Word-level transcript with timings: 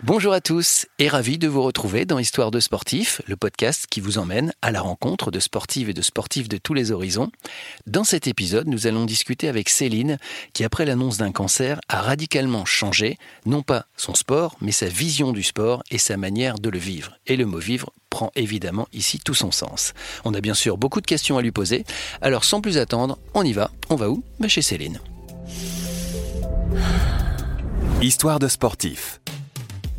Bonjour 0.00 0.32
à 0.32 0.40
tous 0.40 0.86
et 0.98 1.06
ravi 1.06 1.38
de 1.38 1.46
vous 1.46 1.62
retrouver 1.62 2.04
dans 2.04 2.18
Histoire 2.18 2.50
de 2.50 2.58
sportifs, 2.58 3.22
le 3.28 3.36
podcast 3.36 3.86
qui 3.88 4.00
vous 4.00 4.18
emmène 4.18 4.52
à 4.60 4.72
la 4.72 4.80
rencontre 4.80 5.30
de 5.30 5.38
sportives 5.38 5.88
et 5.88 5.94
de 5.94 6.02
sportifs 6.02 6.48
de 6.48 6.56
tous 6.56 6.74
les 6.74 6.90
horizons. 6.90 7.30
Dans 7.86 8.02
cet 8.02 8.26
épisode, 8.26 8.66
nous 8.66 8.88
allons 8.88 9.04
discuter 9.04 9.48
avec 9.48 9.68
Céline 9.68 10.18
qui, 10.54 10.64
après 10.64 10.86
l'annonce 10.86 11.18
d'un 11.18 11.30
cancer, 11.30 11.80
a 11.88 12.02
radicalement 12.02 12.64
changé, 12.64 13.16
non 13.46 13.62
pas 13.62 13.86
son 13.96 14.16
sport, 14.16 14.56
mais 14.60 14.72
sa 14.72 14.86
vision 14.86 15.30
du 15.30 15.44
sport 15.44 15.84
et 15.92 15.98
sa 15.98 16.16
manière 16.16 16.58
de 16.58 16.68
le 16.68 16.78
vivre. 16.80 17.12
Et 17.28 17.36
le 17.36 17.46
mot 17.46 17.58
vivre 17.58 17.92
prend 18.10 18.32
évidemment 18.34 18.88
ici 18.92 19.20
tout 19.20 19.34
son 19.34 19.52
sens. 19.52 19.94
On 20.24 20.34
a 20.34 20.40
bien 20.40 20.54
sûr 20.54 20.78
beaucoup 20.78 21.00
de 21.00 21.06
questions 21.06 21.38
à 21.38 21.42
lui 21.42 21.52
poser, 21.52 21.84
alors 22.20 22.44
sans 22.44 22.60
plus 22.60 22.76
attendre, 22.76 23.18
on 23.34 23.44
y 23.44 23.52
va. 23.52 23.70
On 23.88 23.94
va 23.94 24.10
où? 24.10 24.24
Bah, 24.40 24.48
Chez 24.48 24.62
Céline. 24.62 25.00
Histoire 28.02 28.40
de 28.40 28.48
sportifs. 28.48 29.20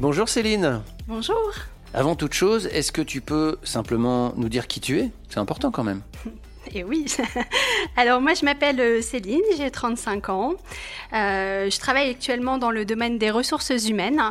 Bonjour 0.04 0.28
Céline. 0.28 0.82
Bonjour. 1.08 1.54
Avant 1.94 2.18
toute 2.18 2.34
chose, 2.34 2.68
est-ce 2.74 2.92
que 2.92 3.02
tu 3.02 3.22
peux 3.22 3.58
simplement 3.64 4.34
nous 4.36 4.50
dire 4.50 4.68
qui 4.68 4.82
tu 4.82 5.00
es? 5.00 5.12
C'est 5.30 5.40
important 5.40 5.72
quand 5.72 5.86
même. 5.86 6.02
Et 6.26 6.32
eh 6.80 6.84
oui. 6.84 7.06
Alors 7.96 8.20
moi 8.20 8.34
je 8.34 8.44
m'appelle 8.44 8.82
euh, 8.82 9.02
Céline, 9.02 9.40
j'ai 9.56 9.72
35 9.72 10.28
ans. 10.28 10.56
Euh, 11.14 11.70
je 11.70 11.80
travaille 11.80 12.10
actuellement 12.10 12.58
dans 12.58 12.70
le 12.70 12.84
domaine 12.84 13.18
des 13.18 13.32
ressources 13.32 13.72
humaines 13.88 14.22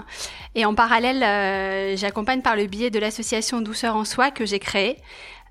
et 0.54 0.66
en 0.66 0.74
parallèle 0.74 1.22
euh, 1.22 1.96
j'accompagne 1.96 2.42
par 2.42 2.54
le 2.54 2.66
biais 2.66 2.90
de 2.90 2.98
l'association 2.98 3.62
Douceur 3.62 3.96
en 3.96 4.04
Soi 4.04 4.30
que 4.30 4.44
j'ai 4.44 4.58
créée 4.58 4.98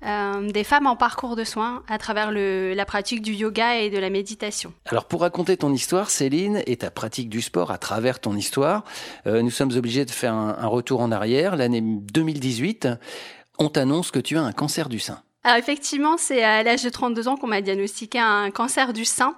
euh, 0.04 0.50
des 0.50 0.64
femmes 0.64 0.86
en 0.86 0.96
parcours 0.96 1.36
de 1.36 1.44
soins 1.44 1.82
à 1.88 1.98
travers 1.98 2.30
la 2.32 2.84
pratique 2.84 3.22
du 3.22 3.32
yoga 3.32 3.76
et 3.76 3.90
de 3.90 3.98
la 3.98 4.10
méditation. 4.10 4.72
Alors 4.86 5.06
pour 5.06 5.20
raconter 5.20 5.56
ton 5.56 5.72
histoire, 5.72 6.10
Céline, 6.10 6.62
et 6.66 6.76
ta 6.76 6.90
pratique 6.90 7.28
du 7.28 7.40
sport 7.42 7.70
à 7.70 7.78
travers 7.78 8.20
ton 8.20 8.36
histoire, 8.36 8.84
euh, 9.26 9.42
nous 9.42 9.50
sommes 9.50 9.72
obligés 9.76 10.04
de 10.04 10.10
faire 10.10 10.34
un, 10.34 10.56
un 10.58 10.66
retour 10.66 11.00
en 11.00 11.12
arrière. 11.12 11.56
L'année 11.56 11.80
2018, 11.82 12.88
on 13.58 13.68
t'annonce 13.68 14.10
que 14.10 14.18
tu 14.18 14.36
as 14.36 14.42
un 14.42 14.52
cancer 14.52 14.88
du 14.88 14.98
sein. 14.98 15.22
Alors 15.44 15.58
effectivement, 15.58 16.16
c'est 16.18 16.42
à 16.42 16.62
l'âge 16.62 16.84
de 16.84 16.90
32 16.90 17.26
ans 17.26 17.36
qu'on 17.36 17.48
m'a 17.48 17.60
diagnostiqué 17.60 18.18
un 18.18 18.50
cancer 18.50 18.92
du 18.92 19.04
sein. 19.04 19.36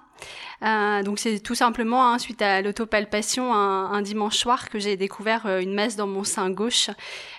Euh, 0.62 1.02
donc 1.02 1.18
c'est 1.18 1.40
tout 1.40 1.54
simplement 1.54 2.06
hein, 2.06 2.18
suite 2.18 2.40
à 2.40 2.62
l'autopalpation 2.62 3.52
un, 3.52 4.00
dimanche 4.02 4.36
soir 4.36 4.70
que 4.70 4.78
j'ai 4.78 4.96
découvert 4.96 5.46
euh, 5.46 5.60
une 5.60 5.74
masse 5.74 5.96
dans 5.96 6.06
mon 6.06 6.24
sein 6.24 6.50
gauche 6.50 6.90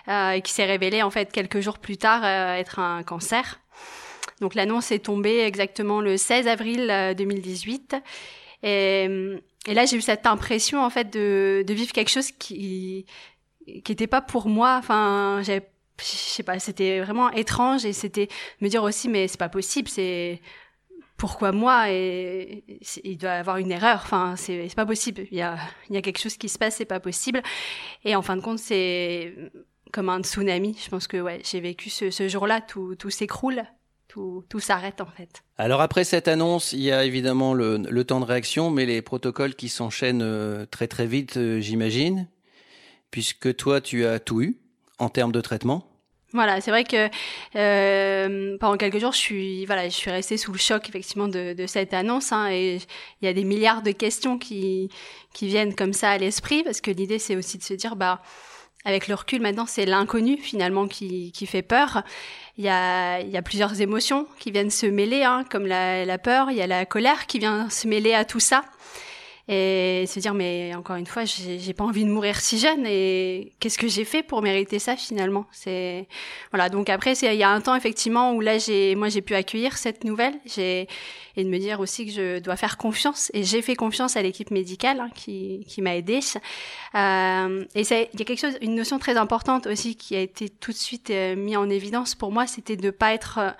euh, 0.08 0.32
et 0.32 0.42
qui 0.42 0.52
s'est 0.52 0.66
révélée 0.66 1.02
en 1.02 1.10
fait 1.10 1.32
quelques 1.32 1.62
jours 1.62 1.80
plus 1.80 1.98
tard 1.98 2.24
euh, 2.24 2.56
être 2.56 2.80
un 2.80 3.04
cancer. 3.04 3.62
Donc 4.42 4.56
l'annonce 4.56 4.92
est 4.92 5.06
tombée 5.06 5.40
exactement 5.40 6.02
le 6.02 6.18
16 6.18 6.48
avril 6.48 7.14
2018 7.18 7.96
et, 8.64 9.04
et 9.66 9.74
là 9.74 9.86
j'ai 9.86 9.96
eu 9.96 10.02
cette 10.02 10.26
impression 10.26 10.84
en 10.84 10.90
fait 10.90 11.10
de, 11.12 11.64
de 11.66 11.74
vivre 11.74 11.94
quelque 11.94 12.12
chose 12.12 12.32
qui 12.32 13.06
qui 13.84 13.92
était 13.92 14.08
pas 14.08 14.22
pour 14.22 14.50
moi. 14.50 14.76
Enfin 14.78 15.40
j'avais 15.44 15.66
je 16.00 16.06
sais 16.06 16.44
pas, 16.44 16.60
c'était 16.60 17.02
vraiment 17.02 17.32
étrange 17.32 17.86
et 17.86 17.94
c'était 17.94 18.28
me 18.62 18.68
dire 18.68 18.84
aussi 18.84 19.10
mais 19.10 19.28
c'est 19.28 19.40
pas 19.40 19.50
possible, 19.50 19.88
c'est 19.88 20.42
pourquoi 21.18 21.52
moi 21.52 21.90
et 21.92 22.64
il 23.04 23.18
doit 23.18 23.36
y 23.36 23.38
avoir 23.38 23.58
une 23.58 23.72
erreur 23.72 24.02
enfin 24.04 24.36
c'est 24.36 24.68
pas 24.76 24.86
possible 24.86 25.26
il 25.32 25.38
y 25.38 25.42
a 25.42 25.58
y 25.90 25.96
a 25.96 26.02
quelque 26.02 26.20
chose 26.20 26.36
qui 26.36 26.50
se 26.50 26.58
passe 26.58 26.76
c'est 26.76 26.86
pas 26.86 27.00
possible 27.00 27.42
et 28.04 28.18
en 28.18 28.22
fin 28.22 28.36
de 28.36 28.42
compte 28.42 28.60
c'est 28.60 29.34
comme 29.94 30.10
un 30.10 30.22
tsunami 30.22 30.78
je 30.84 30.90
pense 30.90 31.08
que 31.08 31.18
ouais 31.18 31.40
j'ai 31.50 31.62
vécu 31.62 31.90
ce, 31.90 32.12
ce 32.12 32.28
jour-là 32.28 32.60
tout 32.60 32.96
tout 32.96 33.10
s'écroule 33.10 33.64
tout, 34.08 34.46
tout 34.48 34.62
s'arrête 34.62 35.02
en 35.02 35.08
fait. 35.08 35.44
Alors 35.58 35.82
après 35.82 36.06
cette 36.06 36.30
annonce, 36.30 36.72
il 36.72 36.80
y 36.80 36.92
a 36.92 37.04
évidemment 37.04 37.54
le, 37.54 37.78
le 37.78 38.04
temps 38.06 38.22
de 38.22 38.26
réaction, 38.26 38.70
mais 38.72 38.86
les 38.86 39.02
protocoles 39.02 39.56
qui 39.56 39.68
s'enchaînent 39.68 40.22
euh, 40.22 40.66
très 40.66 40.88
très 40.88 41.06
vite, 41.06 41.36
euh, 41.36 41.60
j'imagine, 41.60 42.30
puisque 43.12 43.54
toi 43.58 43.82
tu 43.82 44.06
as 44.06 44.20
tout 44.20 44.42
eu 44.42 44.58
en 45.00 45.10
termes 45.10 45.32
de 45.32 45.42
traitement? 45.42 45.86
Voilà, 46.34 46.60
c'est 46.60 46.72
vrai 46.72 46.84
que 46.84 47.10
euh, 47.56 48.58
pendant 48.60 48.76
quelques 48.76 49.00
jours, 49.00 49.14
je 49.14 49.18
suis 49.18 49.66
voilà, 49.66 49.88
je 49.88 49.94
suis 49.96 50.12
restée 50.12 50.36
sous 50.36 50.52
le 50.52 50.58
choc 50.58 50.90
effectivement 50.90 51.30
de, 51.30 51.54
de 51.54 51.66
cette 51.66 51.94
annonce. 51.94 52.34
Hein, 52.34 52.50
et 52.52 52.80
il 53.22 53.26
y 53.26 53.30
a 53.30 53.34
des 53.34 53.46
milliards 53.46 53.84
de 53.84 53.92
questions 53.92 54.38
qui 54.38 54.90
qui 55.34 55.48
viennent 55.48 55.74
comme 55.76 55.94
ça 55.94 56.10
à 56.10 56.18
l'esprit 56.18 56.64
parce 56.64 56.82
que 56.82 56.92
l'idée 56.92 57.20
c'est 57.20 57.38
aussi 57.38 57.58
de 57.58 57.64
se 57.64 57.74
dire 57.74 57.96
bah 57.96 58.22
avec 58.84 59.08
le 59.08 59.16
recul 59.16 59.42
maintenant 59.42 59.66
c'est 59.66 59.86
l'inconnu 59.86 60.38
finalement 60.38 60.88
qui 60.90 61.32
qui 61.32 61.46
fait 61.46 61.62
peur. 61.62 62.04
Il 62.58 62.66
y 62.66 62.70
a 62.70 63.22
il 63.22 63.30
y 63.30 63.38
a 63.38 63.42
plusieurs 63.42 63.80
émotions 63.80 64.28
qui 64.38 64.52
viennent 64.52 64.72
se 64.72 64.88
mêler 64.88 65.24
hein, 65.24 65.46
comme 65.50 65.66
la, 65.66 66.04
la 66.04 66.18
peur, 66.18 66.52
il 66.52 66.58
y 66.58 66.62
a 66.62 66.68
la 66.68 66.86
colère 66.86 67.28
qui 67.28 67.40
vient 67.40 67.70
se 67.70 67.88
mêler 67.88 68.14
à 68.14 68.26
tout 68.26 68.42
ça 68.42 68.66
et 69.48 70.06
se 70.08 70.20
dire 70.20 70.34
mais 70.34 70.74
encore 70.76 70.96
une 70.96 71.06
fois 71.06 71.24
j'ai 71.26 71.74
pas 71.74 71.84
envie 71.84 72.04
de 72.04 72.10
mourir 72.10 72.40
si 72.40 72.58
jeune. 72.58 72.86
Et 72.86 73.54
qu'est-ce 73.60 73.78
que 73.78 73.88
j'ai 73.88 74.06
fait 74.06 74.24
pour 74.24 74.42
mériter 74.42 74.80
ça 74.80 74.96
finalement? 74.96 75.46
C'est 75.52 76.08
voilà. 76.52 76.70
Donc 76.70 76.90
après 76.90 77.14
il 77.14 77.36
y 77.36 77.44
a 77.44 77.50
un 77.50 77.62
temps 77.62 77.76
effectivement 77.76 78.34
où 78.34 78.42
là 78.42 78.58
j'ai 78.58 78.96
moi 78.96 79.10
j'ai 79.10 79.22
pu 79.22 79.36
accueillir 79.36 79.78
cette 79.78 80.04
nouvelle. 80.04 80.34
J'ai 80.46 80.88
et 81.38 81.44
de 81.44 81.50
me 81.50 81.60
dire 81.60 81.80
aussi 81.80 82.06
que 82.06 82.12
je 82.12 82.40
dois 82.40 82.56
faire 82.56 82.78
confiance. 82.78 83.30
Et 83.34 83.44
j'ai 83.44 83.62
fait 83.62 83.76
confiance 83.76 84.16
à 84.16 84.22
l'équipe 84.22 84.52
médicale 84.52 85.00
hein, 85.00 85.10
qui 85.14 85.66
qui 85.68 85.82
m'a 85.82 85.96
aidée. 85.96 86.22
Euh, 86.96 87.66
et 87.76 87.84
c'est 87.84 88.10
il 88.14 88.20
y 88.20 88.24
a 88.24 88.26
quelque 88.26 88.40
chose 88.40 88.58
une 88.62 88.76
notion 88.76 88.98
très 88.98 89.18
importante 89.18 89.68
aussi 89.68 89.96
qui 89.96 90.16
a 90.16 90.22
été 90.22 90.50
tout 90.50 90.72
de 90.72 90.78
suite 90.78 91.10
euh, 91.12 91.36
mis 91.36 91.56
en 91.56 91.70
évidence 91.70 92.16
pour 92.16 92.32
moi 92.32 92.48
c'était 92.48 92.78
de 92.78 92.90
pas 92.90 93.14
être 93.14 93.38
euh, 93.40 93.52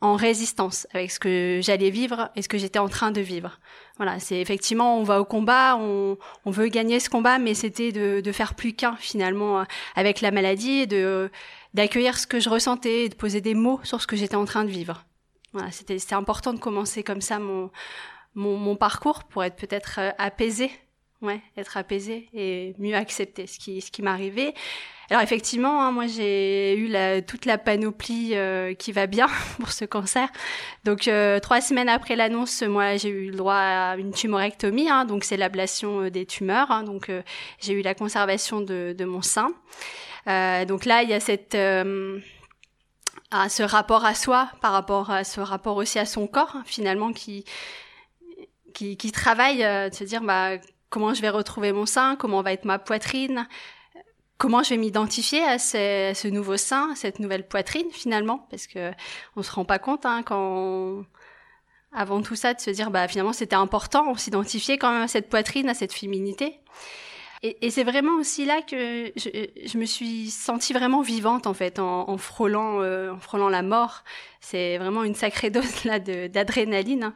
en 0.00 0.16
résistance 0.16 0.86
avec 0.92 1.10
ce 1.10 1.18
que 1.18 1.60
j'allais 1.62 1.90
vivre 1.90 2.30
et 2.36 2.42
ce 2.42 2.48
que 2.48 2.58
j'étais 2.58 2.78
en 2.78 2.88
train 2.88 3.10
de 3.10 3.22
vivre. 3.22 3.58
Voilà, 3.96 4.18
c'est 4.18 4.40
effectivement, 4.40 4.98
on 4.98 5.04
va 5.04 5.20
au 5.20 5.24
combat, 5.24 5.76
on, 5.76 6.18
on 6.44 6.50
veut 6.50 6.66
gagner 6.66 6.98
ce 6.98 7.08
combat, 7.08 7.38
mais 7.38 7.54
c'était 7.54 7.92
de, 7.92 8.20
de 8.20 8.32
faire 8.32 8.54
plus 8.54 8.72
qu'un 8.72 8.96
finalement 8.96 9.60
euh, 9.60 9.64
avec 9.94 10.20
la 10.20 10.32
maladie, 10.32 10.86
de 10.86 11.30
d'accueillir 11.74 12.18
ce 12.18 12.26
que 12.26 12.40
je 12.40 12.48
ressentais, 12.48 13.08
de 13.08 13.14
poser 13.14 13.40
des 13.40 13.54
mots 13.54 13.80
sur 13.84 14.00
ce 14.00 14.06
que 14.06 14.16
j'étais 14.16 14.36
en 14.36 14.44
train 14.44 14.64
de 14.64 14.70
vivre. 14.70 15.04
Voilà, 15.52 15.70
c'était 15.70 15.98
c'était 16.00 16.16
important 16.16 16.52
de 16.52 16.58
commencer 16.58 17.04
comme 17.04 17.20
ça 17.20 17.38
mon 17.38 17.70
mon, 18.34 18.56
mon 18.56 18.74
parcours 18.74 19.22
pour 19.24 19.44
être 19.44 19.54
peut-être 19.54 20.00
euh, 20.00 20.10
apaisé, 20.18 20.72
ouais, 21.22 21.40
être 21.56 21.76
apaisé 21.76 22.28
et 22.34 22.74
mieux 22.78 22.96
accepter 22.96 23.46
ce 23.46 23.60
qui 23.60 23.80
ce 23.80 23.92
qui 23.92 24.02
m'arrivait. 24.02 24.54
Alors 25.10 25.22
effectivement, 25.22 25.82
hein, 25.82 25.92
moi 25.92 26.06
j'ai 26.06 26.76
eu 26.76 26.88
la, 26.88 27.20
toute 27.20 27.44
la 27.44 27.58
panoplie 27.58 28.30
euh, 28.34 28.74
qui 28.74 28.90
va 28.92 29.06
bien 29.06 29.26
pour 29.58 29.70
ce 29.70 29.84
cancer. 29.84 30.28
Donc 30.84 31.08
euh, 31.08 31.40
trois 31.40 31.60
semaines 31.60 31.88
après 31.88 32.16
l'annonce, 32.16 32.62
moi 32.62 32.96
j'ai 32.96 33.10
eu 33.10 33.30
le 33.30 33.36
droit 33.36 33.54
à 33.54 33.96
une 33.96 34.12
tumorectomie, 34.12 34.88
hein, 34.88 35.04
donc 35.04 35.24
c'est 35.24 35.36
l'ablation 35.36 36.02
euh, 36.02 36.10
des 36.10 36.24
tumeurs. 36.24 36.70
Hein, 36.70 36.84
donc 36.84 37.10
euh, 37.10 37.22
j'ai 37.60 37.74
eu 37.74 37.82
la 37.82 37.94
conservation 37.94 38.60
de, 38.60 38.94
de 38.96 39.04
mon 39.04 39.20
sein. 39.20 39.52
Euh, 40.26 40.64
donc 40.64 40.86
là 40.86 41.02
il 41.02 41.10
y 41.10 41.14
a 41.14 41.20
cette 41.20 41.54
à 43.30 43.48
ce 43.48 43.62
rapport 43.62 44.04
à 44.04 44.14
soi 44.14 44.48
par 44.62 44.72
rapport 44.72 45.10
à 45.10 45.24
ce 45.24 45.40
rapport 45.40 45.76
aussi 45.76 45.98
à 45.98 46.06
son 46.06 46.26
corps 46.26 46.56
finalement 46.64 47.12
qui 47.12 47.44
qui, 48.72 48.96
qui 48.96 49.12
travaille 49.12 49.58
de 49.58 49.94
se 49.94 50.04
dire 50.04 50.22
bah 50.22 50.56
comment 50.88 51.12
je 51.12 51.20
vais 51.20 51.28
retrouver 51.28 51.72
mon 51.72 51.86
sein, 51.86 52.16
comment 52.16 52.40
va 52.40 52.52
être 52.52 52.64
ma 52.64 52.78
poitrine, 52.78 53.48
comment 54.38 54.62
je 54.62 54.70
vais 54.70 54.76
m'identifier 54.76 55.42
à, 55.42 55.58
ce, 55.58 56.28
nouveau 56.28 56.56
sein, 56.56 56.90
à 56.92 56.94
cette 56.94 57.18
nouvelle 57.18 57.46
poitrine 57.46 57.86
finalement, 57.90 58.46
parce 58.50 58.66
que 58.66 58.92
on 59.36 59.42
se 59.42 59.52
rend 59.52 59.64
pas 59.64 59.78
compte 59.78 60.06
hein, 60.06 60.22
quand 60.24 61.04
avant 61.92 62.22
tout 62.22 62.34
ça 62.36 62.54
de 62.54 62.60
se 62.60 62.70
dire 62.70 62.90
bah 62.90 63.06
finalement 63.08 63.32
c'était 63.32 63.56
important, 63.56 64.06
on 64.08 64.16
s'identifiait 64.16 64.78
quand 64.78 64.92
même 64.92 65.02
à 65.02 65.08
cette 65.08 65.28
poitrine, 65.28 65.68
à 65.68 65.74
cette 65.74 65.92
féminité. 65.92 66.60
Et, 67.46 67.68
c'est 67.68 67.84
vraiment 67.84 68.16
aussi 68.18 68.46
là 68.46 68.62
que 68.62 69.12
je, 69.16 69.76
me 69.76 69.84
suis 69.84 70.30
sentie 70.30 70.72
vraiment 70.72 71.02
vivante 71.02 71.46
en 71.46 71.52
fait, 71.52 71.78
en, 71.78 72.08
en 72.08 72.16
frôlant, 72.16 72.80
euh, 72.80 73.12
en 73.12 73.18
frôlant 73.18 73.50
la 73.50 73.60
mort. 73.60 74.02
C'est 74.40 74.78
vraiment 74.78 75.04
une 75.04 75.14
sacrée 75.14 75.50
dose 75.50 75.84
là 75.84 75.98
d'adrénaline 75.98 77.04
hein, 77.04 77.14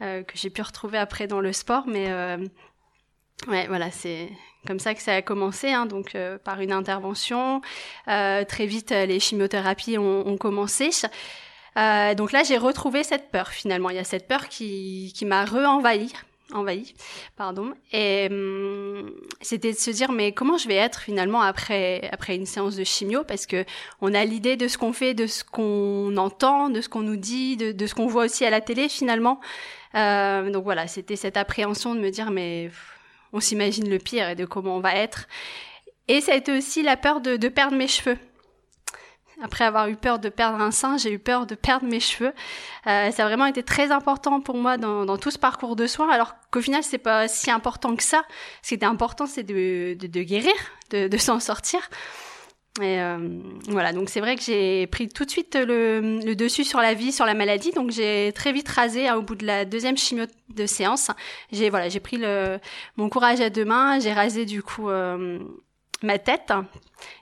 euh, 0.00 0.22
que 0.22 0.32
j'ai 0.38 0.48
pu 0.48 0.62
retrouver 0.62 0.96
après 0.96 1.26
dans 1.26 1.40
le 1.40 1.52
sport, 1.52 1.86
mais 1.86 2.06
euh, 2.10 2.38
Ouais, 3.48 3.66
voilà, 3.68 3.90
c'est 3.90 4.30
comme 4.66 4.80
ça 4.80 4.94
que 4.94 5.02
ça 5.02 5.14
a 5.14 5.22
commencé, 5.22 5.70
hein, 5.70 5.86
donc 5.86 6.14
euh, 6.14 6.38
par 6.38 6.60
une 6.60 6.72
intervention. 6.72 7.60
Euh, 8.08 8.44
très 8.44 8.66
vite, 8.66 8.90
les 8.90 9.20
chimiothérapies 9.20 9.98
ont, 9.98 10.36
commencé. 10.36 10.90
Euh, 11.76 12.14
donc 12.14 12.32
là, 12.32 12.42
j'ai 12.42 12.56
retrouvé 12.56 13.04
cette 13.04 13.30
peur 13.30 13.48
finalement. 13.48 13.90
Il 13.90 13.96
y 13.96 14.00
a 14.00 14.04
cette 14.04 14.26
peur 14.26 14.48
qui, 14.48 15.12
qui 15.14 15.24
m'a 15.24 15.44
re-envahi, 15.44 16.12
envahi, 16.52 16.94
pardon. 17.36 17.74
Et 17.92 18.28
hum, 18.30 19.12
c'était 19.40 19.72
de 19.72 19.78
se 19.78 19.90
dire, 19.90 20.12
mais 20.12 20.32
comment 20.32 20.56
je 20.56 20.68
vais 20.68 20.76
être 20.76 21.00
finalement 21.00 21.42
après 21.42 22.08
après 22.12 22.34
une 22.34 22.46
séance 22.46 22.76
de 22.76 22.84
chimio? 22.84 23.24
Parce 23.24 23.46
que 23.46 23.64
on 24.00 24.14
a 24.14 24.24
l'idée 24.24 24.56
de 24.56 24.68
ce 24.68 24.78
qu'on 24.78 24.92
fait, 24.92 25.14
de 25.14 25.26
ce 25.26 25.44
qu'on 25.44 26.16
entend, 26.16 26.70
de 26.70 26.80
ce 26.80 26.88
qu'on 26.88 27.02
nous 27.02 27.16
dit, 27.16 27.56
de, 27.56 27.86
ce 27.86 27.94
qu'on 27.94 28.06
voit 28.06 28.24
aussi 28.24 28.44
à 28.44 28.50
la 28.50 28.60
télé 28.60 28.88
finalement. 28.88 29.40
Euh, 29.94 30.50
donc 30.50 30.64
voilà, 30.64 30.86
c'était 30.86 31.16
cette 31.16 31.36
appréhension 31.36 31.94
de 31.94 32.00
me 32.00 32.10
dire, 32.10 32.30
mais 32.30 32.70
on 33.36 33.40
s'imagine 33.40 33.88
le 33.88 33.98
pire 33.98 34.30
et 34.30 34.34
de 34.34 34.44
comment 34.44 34.76
on 34.76 34.80
va 34.80 34.94
être. 34.94 35.28
Et 36.08 36.20
ça 36.20 36.32
a 36.32 36.34
été 36.36 36.56
aussi 36.56 36.82
la 36.82 36.96
peur 36.96 37.20
de, 37.20 37.36
de 37.36 37.48
perdre 37.48 37.76
mes 37.76 37.88
cheveux. 37.88 38.18
après 39.42 39.64
avoir 39.64 39.88
eu 39.88 39.96
peur 39.96 40.18
de 40.18 40.28
perdre 40.28 40.60
un 40.60 40.70
sein, 40.70 40.96
j'ai 40.96 41.12
eu 41.12 41.18
peur 41.18 41.46
de 41.46 41.54
perdre 41.54 41.86
mes 41.86 42.00
cheveux. 42.00 42.32
Euh, 42.86 43.10
ça 43.10 43.24
a 43.24 43.26
vraiment 43.26 43.46
été 43.46 43.62
très 43.62 43.92
important 43.92 44.40
pour 44.40 44.56
moi 44.56 44.78
dans, 44.78 45.18
tout 45.18 45.30
ce 45.30 45.38
parcours 45.38 45.76
de 45.76 45.86
soins, 45.86 46.10
alors 46.10 46.34
qu'au 46.50 46.62
final, 46.62 46.82
c'est 46.82 46.98
pas 46.98 47.28
si 47.28 47.50
important 47.50 47.94
que 47.96 48.02
ça. 48.02 48.24
Ce 48.62 48.68
qui 48.68 48.74
était 48.74 48.86
important, 48.86 49.26
c'est 49.26 49.42
de, 49.42 49.94
guérir, 50.22 50.54
de 50.90 51.16
s'en 51.18 51.40
sortir. 51.40 51.80
Et 52.80 53.00
euh, 53.00 53.16
voilà, 53.68 53.92
donc 53.92 54.10
c'est 54.10 54.20
vrai 54.20 54.36
que 54.36 54.42
j'ai 54.42 54.86
pris 54.86 55.08
tout 55.08 55.24
de 55.24 55.30
suite 55.30 55.56
le, 55.56 56.20
le, 56.24 56.34
dessus 56.34 56.64
sur 56.64 56.80
la 56.80 56.94
vie, 56.94 57.10
sur 57.10 57.24
la 57.24 57.34
maladie. 57.34 57.72
Donc 57.72 57.90
j'ai 57.90 58.32
très 58.34 58.52
vite 58.52 58.68
rasé 58.68 59.08
hein, 59.08 59.16
au 59.16 59.22
bout 59.22 59.34
de 59.34 59.46
la 59.46 59.64
deuxième 59.64 59.96
chimio 59.96 60.26
de 60.50 60.66
séance. 60.66 61.10
J'ai 61.52 61.70
voilà, 61.70 61.88
j'ai 61.88 62.00
pris 62.00 62.18
le, 62.18 62.58
mon 62.96 63.08
courage 63.08 63.40
à 63.40 63.48
deux 63.48 63.64
mains. 63.64 63.98
J'ai 64.00 64.12
rasé 64.12 64.44
du 64.44 64.62
coup 64.62 64.90
euh, 64.90 65.38
ma 66.02 66.18
tête 66.18 66.52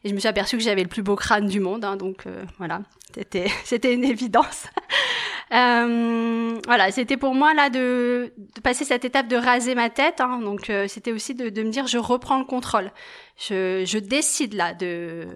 et 0.03 0.09
je 0.09 0.15
me 0.15 0.19
suis 0.19 0.29
aperçue 0.29 0.57
que 0.57 0.63
j'avais 0.63 0.83
le 0.83 0.89
plus 0.89 1.03
beau 1.03 1.17
crâne 1.17 1.47
du 1.47 1.61
monde. 1.61 1.85
Hein, 1.85 1.97
donc 1.97 2.27
euh, 2.27 2.45
voilà, 2.59 2.83
c'était 3.15 3.47
c'était 3.65 3.95
une 3.95 4.05
évidence. 4.05 4.67
euh, 5.53 6.59
voilà, 6.67 6.91
c'était 6.91 7.17
pour 7.17 7.35
moi 7.35 7.55
là 7.55 7.71
de, 7.71 8.33
de, 8.37 8.61
passer 8.61 8.85
cette 8.85 9.05
étape 9.05 9.29
de 9.29 9.37
raser 9.37 9.75
ma 9.75 9.91
tête. 9.91 10.21
Hein, 10.21 10.41
donc 10.41 10.71
euh, 10.71 10.87
c'était 10.89 11.13
aussi 11.13 11.35
de, 11.35 11.49
de, 11.49 11.63
me 11.63 11.71
dire 11.71 11.87
je 11.87 11.99
reprends 11.99 12.39
le 12.39 12.45
contrôle. 12.45 12.91
Je, 13.37 13.85
je 13.85 13.99
décide 13.99 14.55
là 14.55 14.75
de 14.75 15.27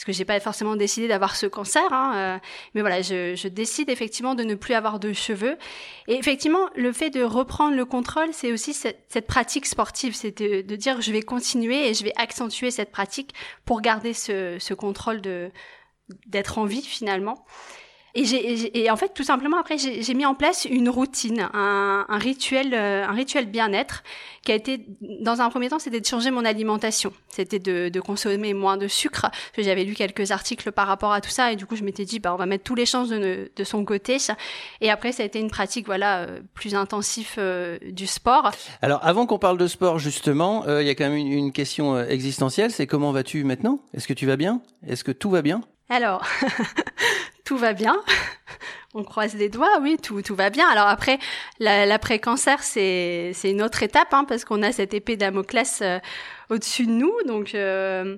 parce 0.00 0.06
que 0.06 0.12
j'ai 0.12 0.24
pas 0.24 0.40
forcément 0.40 0.76
décidé 0.76 1.08
d'avoir 1.08 1.36
ce 1.36 1.44
cancer, 1.44 1.82
hein, 1.92 2.12
euh, 2.16 2.38
mais 2.74 2.80
voilà, 2.80 3.02
je, 3.02 3.34
je, 3.34 3.48
décide 3.48 3.90
effectivement 3.90 4.34
de 4.34 4.44
ne 4.44 4.54
plus 4.54 4.72
avoir 4.72 4.98
de 4.98 5.12
cheveux. 5.12 5.58
Et 6.08 6.14
effectivement, 6.14 6.70
le 6.74 6.90
fait 6.90 7.10
de 7.10 7.22
reprendre 7.22 7.76
le 7.76 7.84
contrôle, 7.84 8.32
c'est 8.32 8.50
aussi 8.50 8.72
cette, 8.72 9.04
cette, 9.08 9.26
pratique 9.26 9.66
sportive, 9.66 10.14
c'est 10.14 10.40
de, 10.40 10.62
de, 10.62 10.74
dire 10.74 11.02
je 11.02 11.12
vais 11.12 11.20
continuer 11.20 11.86
et 11.86 11.92
je 11.92 12.02
vais 12.02 12.14
accentuer 12.16 12.70
cette 12.70 12.90
pratique 12.90 13.34
pour 13.66 13.82
garder 13.82 14.14
ce, 14.14 14.56
ce 14.58 14.72
contrôle 14.72 15.20
de 15.20 15.50
d'être 16.26 16.56
en 16.56 16.64
vie 16.64 16.82
finalement. 16.82 17.44
Et, 18.14 18.90
en 18.90 18.96
fait, 18.96 19.14
tout 19.14 19.22
simplement, 19.22 19.58
après, 19.58 19.78
j'ai, 19.78 20.14
mis 20.14 20.26
en 20.26 20.34
place 20.34 20.64
une 20.64 20.88
routine, 20.88 21.48
un, 21.52 22.06
un 22.08 22.18
rituel, 22.18 22.74
euh, 22.74 23.06
un 23.06 23.12
rituel 23.12 23.46
bien-être, 23.46 24.02
qui 24.42 24.52
a 24.52 24.54
été, 24.54 24.84
dans 25.00 25.40
un 25.40 25.48
premier 25.48 25.68
temps, 25.68 25.78
c'était 25.78 26.00
de 26.00 26.06
changer 26.06 26.30
mon 26.30 26.44
alimentation. 26.44 27.12
C'était 27.28 27.58
de, 27.58 27.88
de 27.88 28.00
consommer 28.00 28.52
moins 28.52 28.76
de 28.76 28.88
sucre. 28.88 29.26
J'avais 29.56 29.84
lu 29.84 29.94
quelques 29.94 30.32
articles 30.32 30.72
par 30.72 30.88
rapport 30.88 31.12
à 31.12 31.20
tout 31.20 31.30
ça, 31.30 31.52
et 31.52 31.56
du 31.56 31.66
coup, 31.66 31.76
je 31.76 31.84
m'étais 31.84 32.04
dit, 32.04 32.18
bah, 32.18 32.34
on 32.34 32.36
va 32.36 32.46
mettre 32.46 32.64
tous 32.64 32.74
les 32.74 32.86
chances 32.86 33.10
de, 33.10 33.50
de 33.54 33.64
son 33.64 33.84
côté. 33.84 34.16
Et 34.80 34.90
après, 34.90 35.12
ça 35.12 35.22
a 35.22 35.26
été 35.26 35.38
une 35.38 35.50
pratique, 35.50 35.86
voilà, 35.86 36.22
euh, 36.22 36.40
plus 36.54 36.74
intensive 36.74 37.34
euh, 37.38 37.78
du 37.92 38.08
sport. 38.08 38.50
Alors, 38.82 39.00
avant 39.04 39.26
qu'on 39.26 39.38
parle 39.38 39.58
de 39.58 39.68
sport, 39.68 39.98
justement, 39.98 40.64
il 40.66 40.86
y 40.86 40.90
a 40.90 40.94
quand 40.94 41.04
même 41.04 41.16
une, 41.16 41.32
une 41.32 41.52
question 41.52 42.00
existentielle. 42.00 42.72
C'est 42.72 42.86
comment 42.86 43.12
vas-tu 43.12 43.44
maintenant? 43.44 43.78
Est-ce 43.94 44.08
que 44.08 44.14
tu 44.14 44.26
vas 44.26 44.36
bien? 44.36 44.62
Est-ce 44.86 45.04
que 45.04 45.12
tout 45.12 45.30
va 45.30 45.42
bien? 45.42 45.60
Alors, 45.90 46.24
tout 47.44 47.56
va 47.56 47.72
bien. 47.72 48.00
On 48.94 49.04
croise 49.04 49.36
les 49.36 49.48
doigts, 49.48 49.78
oui, 49.80 49.98
tout, 50.02 50.20
tout 50.20 50.34
va 50.34 50.50
bien. 50.50 50.68
Alors 50.68 50.88
après, 50.88 51.18
l'après-cancer, 51.60 52.62
c'est, 52.62 53.30
c'est 53.34 53.50
une 53.50 53.62
autre 53.62 53.84
étape, 53.84 54.12
hein, 54.12 54.24
parce 54.24 54.44
qu'on 54.44 54.62
a 54.62 54.72
cette 54.72 54.94
épée 54.94 55.16
Damoclès 55.16 55.80
euh, 55.82 56.00
au-dessus 56.48 56.86
de 56.86 56.92
nous. 56.92 57.14
Donc, 57.26 57.54
euh... 57.54 58.16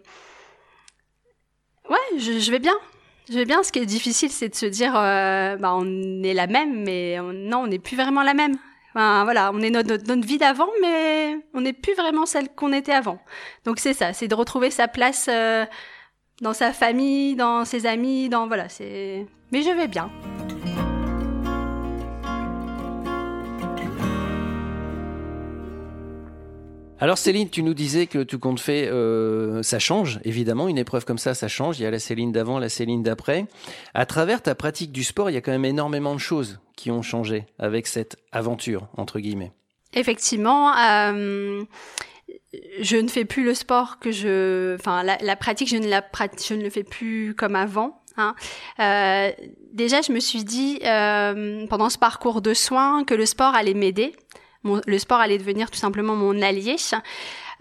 ouais, 1.90 2.18
je, 2.18 2.50
vais 2.50 2.58
bien. 2.58 2.74
Je 3.28 3.34
vais 3.34 3.44
bien. 3.44 3.62
Ce 3.62 3.70
qui 3.70 3.80
est 3.80 3.86
difficile, 3.86 4.30
c'est 4.30 4.48
de 4.48 4.54
se 4.54 4.64
dire, 4.64 4.94
euh, 4.96 5.56
bah, 5.56 5.74
on 5.74 6.22
est 6.22 6.32
la 6.32 6.46
même, 6.46 6.84
mais 6.84 7.20
on, 7.20 7.34
non, 7.34 7.58
on 7.58 7.66
n'est 7.66 7.78
plus 7.78 7.96
vraiment 7.96 8.22
la 8.22 8.32
même. 8.32 8.56
Enfin, 8.94 9.24
voilà, 9.24 9.50
on 9.54 9.60
est 9.60 9.70
notre, 9.70 9.88
notre, 9.88 10.06
notre 10.06 10.26
vie 10.26 10.38
d'avant, 10.38 10.68
mais 10.80 11.38
on 11.54 11.62
n'est 11.62 11.72
plus 11.72 11.94
vraiment 11.94 12.26
celle 12.26 12.50
qu'on 12.50 12.72
était 12.72 12.92
avant. 12.92 13.18
Donc 13.64 13.78
c'est 13.78 13.94
ça, 13.94 14.12
c'est 14.12 14.28
de 14.28 14.34
retrouver 14.34 14.70
sa 14.70 14.86
place 14.86 15.28
euh, 15.30 15.64
dans 16.42 16.52
sa 16.52 16.72
famille, 16.72 17.36
dans 17.36 17.64
ses 17.64 17.86
amis, 17.86 18.28
dans 18.28 18.48
voilà, 18.48 18.68
c'est. 18.68 19.26
Mais 19.52 19.62
je 19.62 19.70
vais 19.70 19.88
bien. 19.88 20.10
Alors 26.98 27.18
Céline, 27.18 27.48
tu 27.48 27.64
nous 27.64 27.74
disais 27.74 28.06
que 28.06 28.22
tout 28.22 28.38
compte 28.38 28.60
fait, 28.60 28.86
euh, 28.88 29.62
ça 29.62 29.80
change, 29.80 30.20
évidemment, 30.24 30.68
une 30.68 30.78
épreuve 30.78 31.04
comme 31.04 31.18
ça, 31.18 31.34
ça 31.34 31.48
change. 31.48 31.80
Il 31.80 31.82
y 31.82 31.86
a 31.86 31.90
la 31.90 31.98
Céline 31.98 32.30
d'avant, 32.30 32.58
la 32.60 32.68
Céline 32.68 33.02
d'après. 33.02 33.46
À 33.94 34.06
travers 34.06 34.40
ta 34.40 34.54
pratique 34.54 34.92
du 34.92 35.02
sport, 35.02 35.30
il 35.30 35.34
y 35.34 35.36
a 35.36 35.40
quand 35.40 35.50
même 35.50 35.64
énormément 35.64 36.14
de 36.14 36.20
choses 36.20 36.60
qui 36.76 36.90
ont 36.90 37.02
changé 37.02 37.46
avec 37.58 37.88
cette 37.88 38.16
aventure, 38.30 38.88
entre 38.96 39.18
guillemets. 39.18 39.52
Effectivement. 39.94 40.76
Euh 40.76 41.64
je 42.80 42.96
ne 42.96 43.08
fais 43.08 43.24
plus 43.24 43.44
le 43.44 43.54
sport 43.54 43.98
que 43.98 44.10
je, 44.10 44.74
enfin 44.74 45.02
la, 45.02 45.36
pratique, 45.36 45.68
je 45.68 45.76
ne 45.76 45.88
la 45.88 46.04
je 46.46 46.54
ne 46.54 46.62
le 46.62 46.70
fais 46.70 46.84
plus 46.84 47.34
comme 47.34 47.56
avant. 47.56 48.02
Hein. 48.16 48.34
Euh, 48.78 49.30
déjà, 49.72 50.02
je 50.02 50.12
me 50.12 50.20
suis 50.20 50.44
dit 50.44 50.78
euh, 50.84 51.66
pendant 51.68 51.88
ce 51.88 51.98
parcours 51.98 52.42
de 52.42 52.52
soins 52.52 53.04
que 53.04 53.14
le 53.14 53.24
sport 53.26 53.54
allait 53.54 53.74
m'aider. 53.74 54.14
le 54.64 54.98
sport 54.98 55.20
allait 55.20 55.38
devenir 55.38 55.70
tout 55.70 55.78
simplement 55.78 56.14
mon 56.14 56.42
allié. 56.42 56.76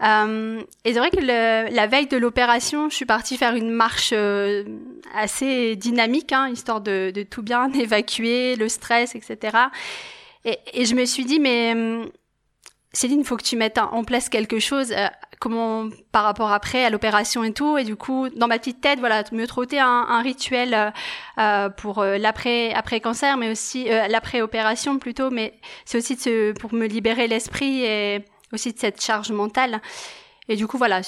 Euh, 0.02 0.62
et 0.84 0.92
c'est 0.92 0.98
vrai 0.98 1.10
que 1.10 1.20
le, 1.20 1.74
la 1.74 1.86
veille 1.86 2.08
de 2.08 2.16
l'opération, 2.16 2.90
je 2.90 2.96
suis 2.96 3.06
partie 3.06 3.36
faire 3.36 3.54
une 3.54 3.70
marche 3.70 4.10
euh, 4.12 4.64
assez 5.14 5.76
dynamique, 5.76 6.32
hein, 6.32 6.48
histoire 6.48 6.80
de, 6.80 7.12
de, 7.14 7.22
tout 7.22 7.42
bien 7.42 7.72
évacuer, 7.72 8.56
le 8.56 8.68
stress, 8.68 9.14
etc. 9.14 9.56
Et, 10.44 10.58
et 10.74 10.84
je 10.84 10.94
me 10.94 11.04
suis 11.04 11.24
dit, 11.24 11.38
mais 11.38 11.74
Céline, 12.94 13.20
il 13.20 13.26
faut 13.26 13.38
que 13.38 13.42
tu 13.42 13.56
mettes 13.56 13.78
en 13.78 14.04
place 14.04 14.28
quelque 14.28 14.58
chose, 14.58 14.92
euh, 14.92 15.06
comment 15.40 15.88
par 16.12 16.24
rapport 16.24 16.52
après 16.52 16.84
à 16.84 16.90
l'opération 16.90 17.42
et 17.42 17.52
tout. 17.54 17.78
Et 17.78 17.84
du 17.84 17.96
coup, 17.96 18.28
dans 18.28 18.48
ma 18.48 18.58
petite 18.58 18.82
tête, 18.82 18.98
voilà, 18.98 19.24
me 19.32 19.46
trotter 19.46 19.80
un, 19.80 20.20
rituel 20.22 20.74
euh, 20.74 20.90
euh 21.38 21.70
pour 21.70 22.00
euh, 22.00 22.18
l'après 22.18 22.74
après 22.74 23.00
cancer, 23.00 23.38
mais 23.38 23.50
aussi 23.50 23.86
l'après 23.86 24.42
opération 24.42 24.98
plutôt. 24.98 25.30
Mais 25.30 25.54
c'est 25.86 25.96
aussi 25.96 26.16
de 26.16 26.52
pour 26.60 26.74
me 26.74 26.86
libérer 26.86 27.28
l'esprit 27.28 27.82
et 27.82 28.24
aussi 28.52 28.74
de 28.74 28.78
cette 28.78 29.00
charge 29.02 29.32
mentale. 29.32 29.80
Et 30.48 30.56
du 30.56 30.66
coup, 30.66 30.76
voilà, 30.76 31.02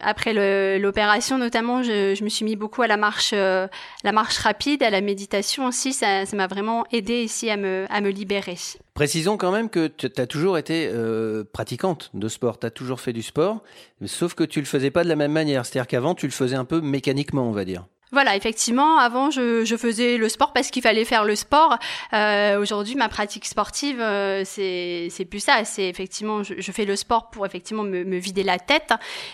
après 0.00 0.78
l'opération 0.78 1.38
notamment, 1.38 1.82
je, 1.82 2.22
me 2.22 2.28
suis 2.28 2.44
mis 2.44 2.56
beaucoup 2.56 2.82
à 2.82 2.86
la 2.86 2.96
marche, 2.96 3.30
euh, 3.32 3.66
la 4.02 4.12
marche 4.12 4.38
rapide, 4.38 4.82
à 4.82 4.90
la 4.90 5.00
méditation 5.00 5.66
aussi. 5.66 5.92
Ça, 5.92 6.24
m'a 6.34 6.46
vraiment 6.46 6.84
aidé 6.92 7.22
ici 7.22 7.48
à 7.48 7.56
me, 7.56 7.86
à 7.88 8.00
me 8.00 8.10
libérer. 8.10 8.56
Précisons 8.92 9.36
quand 9.36 9.50
même 9.50 9.70
que 9.70 9.86
tu 9.86 10.08
as 10.20 10.26
toujours 10.26 10.58
été 10.58 10.88
euh, 10.92 11.44
pratiquante 11.52 12.10
de 12.12 12.28
sport. 12.28 12.58
Tu 12.58 12.66
as 12.66 12.70
toujours 12.70 13.00
fait 13.00 13.12
du 13.12 13.22
sport, 13.22 13.62
sauf 14.04 14.34
que 14.34 14.44
tu 14.44 14.60
le 14.60 14.66
faisais 14.66 14.90
pas 14.90 15.04
de 15.04 15.08
la 15.08 15.16
même 15.16 15.32
manière. 15.32 15.64
C'est-à-dire 15.64 15.88
qu'avant, 15.88 16.14
tu 16.14 16.26
le 16.26 16.32
faisais 16.32 16.56
un 16.56 16.64
peu 16.64 16.80
mécaniquement, 16.80 17.48
on 17.48 17.52
va 17.52 17.64
dire. 17.64 17.86
Voilà, 18.12 18.36
effectivement, 18.36 18.98
avant 18.98 19.30
je, 19.30 19.64
je 19.64 19.76
faisais 19.76 20.18
le 20.18 20.28
sport 20.28 20.52
parce 20.52 20.70
qu'il 20.70 20.82
fallait 20.82 21.04
faire 21.04 21.24
le 21.24 21.34
sport. 21.34 21.78
Euh, 22.12 22.60
Aujourd'hui, 22.60 22.94
ma 22.94 23.08
pratique 23.08 23.44
sportive, 23.44 24.00
euh, 24.00 24.42
c'est 24.44 25.26
plus 25.28 25.40
ça. 25.40 25.64
C'est 25.64 25.88
effectivement, 25.88 26.42
je, 26.42 26.54
je, 26.58 26.72
fais 26.72 26.84
le 26.84 26.96
sport 26.96 27.30
pour 27.30 27.44
effectivement 27.44 27.82
me, 27.82 28.04
me, 28.04 28.16
vider 28.18 28.42
la 28.44 28.58
tête, 28.58 28.92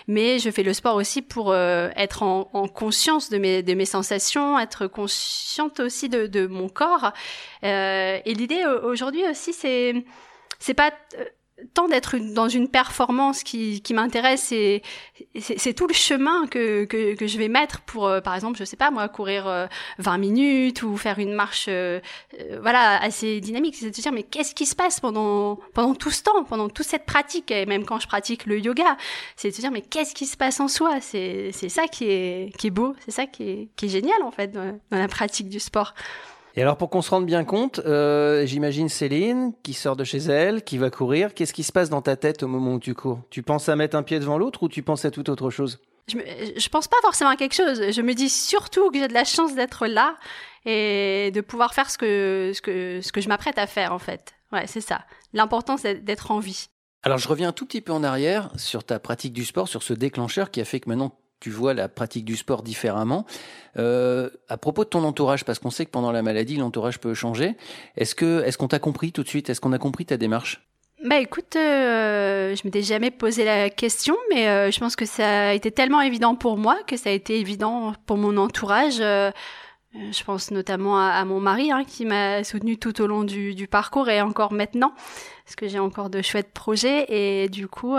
mais 0.08 0.38
je 0.38 0.50
fais 0.50 0.62
le 0.62 0.72
sport 0.72 0.96
aussi 0.96 1.20
pour 1.20 1.52
euh, 1.52 1.90
être 1.96 2.22
en, 2.22 2.48
en, 2.52 2.68
conscience 2.68 3.28
de 3.28 3.38
mes 3.38 3.62
de 3.62 3.74
mes 3.74 3.84
sensations, 3.84 4.58
être 4.58 4.86
consciente 4.86 5.80
aussi 5.80 6.08
de, 6.08 6.26
de 6.26 6.46
mon 6.46 6.68
corps. 6.68 7.12
Euh, 7.64 8.18
et 8.24 8.34
l'idée 8.34 8.64
aujourd'hui 8.64 9.22
aussi, 9.28 9.52
c'est 9.52 10.04
c'est 10.58 10.74
pas 10.74 10.92
euh, 11.18 11.24
tant 11.74 11.88
d'être 11.88 12.16
dans 12.18 12.48
une 12.48 12.68
performance 12.68 13.42
qui, 13.42 13.82
m'intéresse, 13.92 14.52
c'est, 15.38 15.74
tout 15.74 15.86
le 15.86 15.94
chemin 15.94 16.46
que, 16.46 16.86
je 16.90 17.38
vais 17.38 17.48
mettre 17.48 17.80
pour, 17.82 18.06
euh, 18.06 18.20
par 18.20 18.34
exemple, 18.34 18.58
je 18.58 18.64
sais 18.64 18.76
pas 18.76 18.90
moi, 18.90 19.08
courir 19.08 19.46
euh, 19.46 19.66
20 19.98 20.18
minutes 20.18 20.82
ou 20.82 20.96
faire 20.96 21.18
une 21.18 21.32
marche, 21.32 21.66
euh, 21.68 22.00
euh 22.38 22.58
voilà, 22.60 23.00
assez 23.02 23.40
dynamique. 23.40 23.76
C'est 23.76 23.90
de 23.90 23.96
se 23.96 24.00
dire 24.00 24.12
mais 24.12 24.22
qu'est-ce 24.22 24.54
qui 24.54 24.66
se 24.66 24.74
passe 24.74 25.00
pendant 25.00 25.58
tout 25.98 26.10
ce 26.10 26.22
temps, 26.22 26.44
pendant 26.44 26.68
toute 26.68 26.86
cette 26.86 27.06
pratique, 27.06 27.50
et 27.50 27.66
même 27.66 27.84
quand 27.84 28.00
je 28.00 28.06
pratique 28.06 28.46
le 28.46 28.58
yoga, 28.58 28.96
c'est 29.36 29.50
de 29.50 29.54
se 29.54 29.60
dire 29.60 29.70
mais 29.70 29.82
qu'est-ce 29.82 30.14
qui 30.14 30.26
se 30.26 30.36
passe 30.36 30.60
en 30.60 30.68
soi? 30.68 31.00
C'est 31.00 31.52
ça 31.52 31.86
qui 31.86 32.04
est 32.06 32.70
beau, 32.70 32.94
c'est 33.04 33.12
ça 33.12 33.26
qui 33.26 33.68
est 33.82 33.88
génial 33.88 34.22
en 34.22 34.30
fait 34.30 34.48
dans 34.48 34.78
la 34.90 35.08
pratique 35.08 35.48
du 35.48 35.60
sport. 35.60 35.94
Et 36.56 36.62
alors 36.62 36.76
pour 36.76 36.90
qu'on 36.90 37.02
se 37.02 37.10
rende 37.10 37.26
bien 37.26 37.44
compte, 37.44 37.80
euh, 37.80 38.44
j'imagine 38.46 38.88
Céline 38.88 39.52
qui 39.62 39.72
sort 39.72 39.96
de 39.96 40.04
chez 40.04 40.18
elle, 40.18 40.62
qui 40.64 40.78
va 40.78 40.90
courir. 40.90 41.34
Qu'est-ce 41.34 41.52
qui 41.52 41.62
se 41.62 41.72
passe 41.72 41.90
dans 41.90 42.02
ta 42.02 42.16
tête 42.16 42.42
au 42.42 42.48
moment 42.48 42.74
où 42.74 42.80
tu 42.80 42.94
cours? 42.94 43.20
Tu 43.30 43.42
penses 43.42 43.68
à 43.68 43.76
mettre 43.76 43.96
un 43.96 44.02
pied 44.02 44.18
devant 44.18 44.38
l'autre 44.38 44.62
ou 44.64 44.68
tu 44.68 44.82
penses 44.82 45.04
à 45.04 45.10
tout 45.10 45.30
autre 45.30 45.50
chose? 45.50 45.80
Je, 46.08 46.16
me, 46.16 46.22
je 46.56 46.68
pense 46.68 46.88
pas 46.88 46.96
forcément 47.02 47.30
à 47.30 47.36
quelque 47.36 47.54
chose. 47.54 47.90
Je 47.90 48.02
me 48.02 48.14
dis 48.14 48.28
surtout 48.28 48.90
que 48.90 48.98
j'ai 48.98 49.06
de 49.06 49.14
la 49.14 49.24
chance 49.24 49.54
d'être 49.54 49.86
là 49.86 50.16
et 50.66 51.30
de 51.32 51.40
pouvoir 51.40 51.72
faire 51.72 51.88
ce 51.88 51.96
que 51.96 52.52
ce 52.54 52.60
que 52.60 53.00
ce 53.00 53.12
que 53.12 53.20
je 53.20 53.28
m'apprête 53.28 53.58
à 53.58 53.66
faire 53.66 53.92
en 53.92 53.98
fait. 53.98 54.34
Ouais, 54.52 54.66
c'est 54.66 54.80
ça. 54.80 55.02
L'important 55.32 55.76
c'est 55.76 56.04
d'être 56.04 56.32
en 56.32 56.40
vie. 56.40 56.66
Alors 57.02 57.18
je 57.18 57.28
reviens 57.28 57.50
un 57.50 57.52
tout 57.52 57.64
petit 57.64 57.80
peu 57.80 57.92
en 57.92 58.02
arrière 58.02 58.50
sur 58.56 58.82
ta 58.84 58.98
pratique 58.98 59.32
du 59.32 59.44
sport, 59.44 59.68
sur 59.68 59.82
ce 59.82 59.94
déclencheur 59.94 60.50
qui 60.50 60.60
a 60.60 60.64
fait 60.64 60.80
que 60.80 60.88
maintenant 60.88 61.16
tu 61.40 61.50
vois 61.50 61.74
la 61.74 61.88
pratique 61.88 62.24
du 62.24 62.36
sport 62.36 62.62
différemment. 62.62 63.26
Euh, 63.78 64.30
à 64.48 64.56
propos 64.56 64.84
de 64.84 64.90
ton 64.90 65.04
entourage, 65.04 65.44
parce 65.44 65.58
qu'on 65.58 65.70
sait 65.70 65.86
que 65.86 65.90
pendant 65.90 66.12
la 66.12 66.22
maladie, 66.22 66.56
l'entourage 66.56 67.00
peut 67.00 67.14
changer. 67.14 67.56
Est-ce 67.96 68.14
que 68.14 68.42
est-ce 68.44 68.58
qu'on 68.58 68.68
t'a 68.68 68.78
compris 68.78 69.12
tout 69.12 69.22
de 69.22 69.28
suite? 69.28 69.50
Est-ce 69.50 69.60
qu'on 69.60 69.72
a 69.72 69.78
compris 69.78 70.06
ta 70.06 70.16
démarche? 70.16 70.62
Bah 71.02 71.18
écoute, 71.18 71.56
euh, 71.56 72.54
je 72.54 72.60
m'étais 72.64 72.82
jamais 72.82 73.10
posé 73.10 73.46
la 73.46 73.70
question, 73.70 74.18
mais 74.28 74.48
euh, 74.48 74.70
je 74.70 74.78
pense 74.78 74.96
que 74.96 75.06
ça 75.06 75.48
a 75.48 75.52
été 75.54 75.70
tellement 75.70 76.02
évident 76.02 76.34
pour 76.34 76.58
moi 76.58 76.76
que 76.86 76.98
ça 76.98 77.08
a 77.08 77.12
été 77.12 77.40
évident 77.40 77.94
pour 78.04 78.18
mon 78.18 78.36
entourage. 78.36 79.00
Euh, 79.00 79.30
je 79.94 80.22
pense 80.22 80.50
notamment 80.50 81.00
à, 81.00 81.24
mon 81.24 81.40
mari 81.40 81.72
hein, 81.72 81.84
qui 81.84 82.04
m'a 82.04 82.44
soutenu 82.44 82.76
tout 82.76 83.00
au 83.00 83.06
long 83.06 83.24
du, 83.24 83.54
du, 83.54 83.66
parcours 83.66 84.10
et 84.10 84.20
encore 84.20 84.52
maintenant, 84.52 84.92
parce 85.46 85.56
que 85.56 85.68
j'ai 85.68 85.78
encore 85.78 86.10
de 86.10 86.20
chouettes 86.20 86.52
projets. 86.52 87.06
Et 87.08 87.48
du 87.48 87.66
coup, 87.66 87.96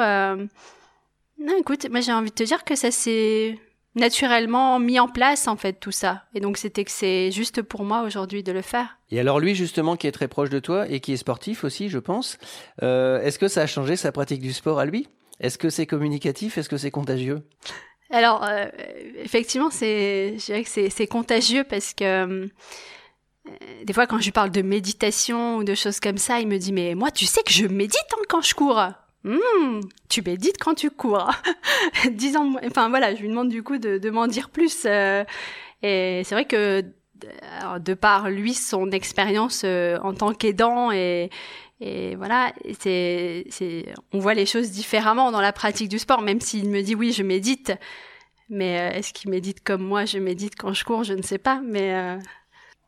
non, 1.42 1.58
écoute, 1.60 1.88
moi 1.90 2.02
j'ai 2.02 2.14
envie 2.14 2.30
de 2.30 2.36
te 2.36 2.44
dire 2.44 2.64
que 2.64 2.76
ça 2.76 2.92
s'est 2.92 3.58
naturellement 3.96 4.80
mis 4.80 5.00
en 5.00 5.08
place 5.08 5.48
en 5.48 5.58
fait 5.58 5.74
tout 5.74 5.92
ça. 5.92 6.24
Et 6.34 6.40
donc 6.40 6.58
c'était 6.58 6.84
que 6.84 6.92
c'est 6.92 7.32
juste 7.32 7.62
pour 7.62 7.84
moi 7.84 8.04
aujourd'hui 8.04 8.44
de 8.44 8.52
le 8.52 8.62
faire. 8.62 8.98
Et 9.10 9.20
alors 9.20 9.40
lui 9.40 9.56
justement 9.56 9.98
qui 9.98 10.08
est 10.08 10.12
très 10.12 10.28
proche 10.28 10.50
de 10.50 10.60
toi 10.60 10.88
et 10.88 11.00
qui 11.00 11.14
est 11.14 11.18
sportif 11.18 11.64
aussi 11.64 11.90
je 11.90 12.00
pense, 12.00 12.38
euh, 12.84 13.22
est-ce 13.22 13.40
que 13.40 13.48
ça 13.48 13.62
a 13.62 13.68
changé 13.68 13.96
sa 13.96 14.12
pratique 14.12 14.42
du 14.42 14.54
sport 14.54 14.80
à 14.80 14.86
lui? 14.86 15.08
Est-ce 15.40 15.58
que 15.58 15.70
c'est 15.70 15.88
communicatif? 15.88 16.58
Est-ce 16.58 16.70
que 16.70 16.78
c'est 16.78 16.92
contagieux? 16.92 17.42
Alors 18.12 18.44
euh, 18.44 18.68
effectivement 19.18 19.72
c'est, 19.72 20.36
je 20.38 20.46
dirais 20.46 20.64
que 20.64 20.70
c'est, 20.70 21.08
contagieux 21.08 21.64
parce 21.64 21.94
que 21.94 22.04
euh, 22.04 22.48
des 23.84 23.94
fois 23.94 24.06
quand 24.08 24.20
je 24.20 24.26
lui 24.26 24.32
parle 24.32 24.52
de 24.52 24.62
méditation 24.62 25.58
ou 25.58 25.64
de 25.64 25.76
choses 25.76 26.00
comme 26.00 26.18
ça, 26.18 26.40
il 26.40 26.48
me 26.48 26.58
dit 26.58 26.72
mais 26.72 26.96
moi 26.96 27.12
tu 27.12 27.26
sais 27.26 27.44
que 27.44 27.52
je 27.52 27.66
médite 27.66 28.06
hein, 28.14 28.22
quand 28.30 28.42
je 28.42 28.54
cours. 28.54 28.82
Mmh, 29.24 29.82
tu 30.10 30.22
médites 30.24 30.58
quand 30.60 30.74
tu 30.74 30.90
cours. 30.90 31.30
Disons, 32.12 32.56
enfin 32.66 32.90
voilà, 32.90 33.14
je 33.14 33.22
lui 33.22 33.30
demande 33.30 33.50
du 33.50 33.62
coup 33.62 33.78
de, 33.78 33.98
de 33.98 34.10
m'en 34.10 34.28
dire 34.28 34.50
plus. 34.50 34.84
Euh, 34.86 35.24
et 35.84 36.22
c'est 36.26 36.36
vrai 36.36 36.46
que 36.46 36.84
de 37.80 37.94
par 37.94 38.30
lui, 38.30 38.54
son 38.56 38.90
expérience 38.90 39.62
euh, 39.64 40.00
en 40.02 40.14
tant 40.16 40.34
qu'aidant 40.34 40.92
et, 40.92 41.30
et 41.80 42.16
voilà, 42.16 42.52
c'est, 42.80 43.46
c'est, 43.50 43.94
on 44.12 44.20
voit 44.20 44.34
les 44.34 44.48
choses 44.48 44.72
différemment 44.72 45.32
dans 45.32 45.42
la 45.42 45.54
pratique 45.54 45.90
du 45.90 46.00
sport, 46.00 46.22
même 46.22 46.42
s'il 46.42 46.70
me 46.70 46.82
dit 46.82 46.96
oui, 46.96 47.12
je 47.12 47.22
médite. 47.22 47.74
Mais 48.50 48.80
euh, 48.80 48.98
est-ce 48.98 49.14
qu'il 49.14 49.30
médite 49.30 49.64
comme 49.64 49.84
moi 49.84 50.06
Je 50.06 50.18
médite 50.18 50.56
quand 50.58 50.74
je 50.74 50.84
cours, 50.84 51.04
je 51.04 51.14
ne 51.14 51.22
sais 51.22 51.38
pas. 51.38 51.62
Mais 51.64 52.18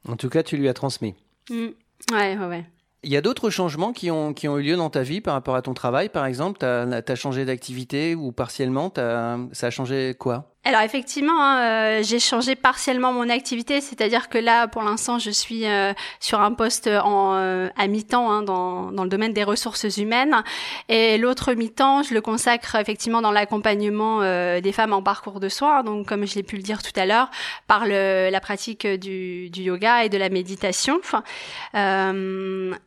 en 0.08 0.18
tout 0.18 0.30
cas, 0.30 0.44
tu 0.44 0.58
lui 0.58 0.68
as 0.68 0.74
transmis. 0.74 1.16
Mmh. 1.50 1.68
Ouais, 2.12 2.38
ouais, 2.38 2.46
ouais. 2.48 2.66
Il 3.03 3.12
y 3.12 3.17
a 3.17 3.22
d'autres 3.22 3.50
changements 3.50 3.91
qui 3.91 4.12
ont, 4.12 4.33
qui 4.33 4.48
ont 4.48 4.57
eu 4.57 4.63
lieu 4.63 4.75
dans 4.77 4.89
ta 4.89 5.03
vie 5.03 5.19
par 5.19 5.33
rapport 5.33 5.55
à 5.55 5.62
ton 5.62 5.74
travail, 5.74 6.10
par 6.10 6.25
exemple? 6.25 6.60
Tu 6.60 6.65
as, 6.65 7.01
as, 7.05 7.15
changé 7.15 7.43
d'activité 7.45 8.15
ou 8.15 8.31
partiellement? 8.31 8.91
Ça 8.95 9.67
a 9.67 9.69
changé 9.69 10.15
quoi? 10.17 10.52
Alors 10.65 10.82
effectivement, 10.82 11.41
hein, 11.43 11.60
euh, 11.60 12.03
j'ai 12.03 12.20
changé 12.20 12.55
partiellement 12.55 13.12
mon 13.12 13.27
activité, 13.27 13.82
c'est-à-dire 13.82 14.29
que 14.29 14.38
là, 14.38 14.70
pour 14.70 14.82
l'instant, 14.82 15.20
je 15.20 15.29
suis 15.29 15.65
euh, 15.65 15.93
sur 16.22 16.39
un 16.39 16.53
poste 16.53 16.88
en, 16.88 17.34
euh, 17.34 17.67
à 17.75 17.88
mi-temps 17.88 18.32
hein, 18.32 18.43
dans, 18.43 18.89
dans, 18.93 19.03
le 19.03 19.10
domaine 19.10 19.34
des 19.34 19.43
ressources 19.43 19.98
humaines, 19.98 20.41
et 20.88 21.17
l'autre 21.17 21.53
mi-temps, 21.53 22.03
je 22.03 22.13
le 22.13 22.22
consacre 22.22 22.75
effectivement 22.75 23.22
dans 23.22 23.32
l'accompagnement 23.32 24.22
des 24.22 24.72
femmes 24.72 24.93
en 24.93 25.03
parcours 25.03 25.41
de 25.41 25.50
soins, 25.50 25.84
donc 25.84 26.08
comme 26.08 26.25
je 26.25 26.36
l'ai 26.36 26.43
pu 26.43 26.55
le 26.55 26.63
dire 26.63 26.82
tout 26.82 26.98
à 26.98 27.05
l'heure, 27.05 27.29
par 27.67 27.86
le, 27.86 28.29
la 28.32 28.39
pratique 28.39 28.88
du, 28.88 29.50
du, 29.50 29.63
yoga 29.63 30.05
et 30.05 30.10
de 30.10 30.17
la 30.17 30.29
méditation. 30.29 31.01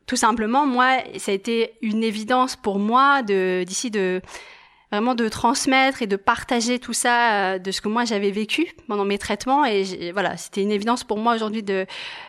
tout 0.07 0.17
simplement, 0.17 0.67
moi, 0.67 0.97
ça 1.19 1.33
a 1.33 1.35
été 1.35 1.75
une 1.83 2.03
évidence 2.03 2.57
pour 2.57 2.79
moi 2.79 3.23
d'ici 3.23 3.91
de 3.91 4.23
vraiment 4.91 5.15
de 5.15 5.29
transmettre 5.29 6.03
et 6.03 6.07
de 6.07 6.17
partager 6.17 6.79
tout 6.79 6.93
ça 6.93 7.55
euh, 7.55 7.59
de 7.59 7.71
ce 7.71 7.81
que 7.81 7.89
moi 7.89 8.05
j'avais 8.05 8.31
vécu 8.31 8.69
pendant 8.87 9.05
mes 9.05 9.19
traitements 9.19 9.65
et 9.65 10.13
voilà 10.13 10.37
c'était 10.37 10.63
une 10.63 10.71
évidence 10.71 11.05
pour 11.05 11.19
moi 11.19 11.35
aujourd'hui 11.35 11.63
de 11.63 11.87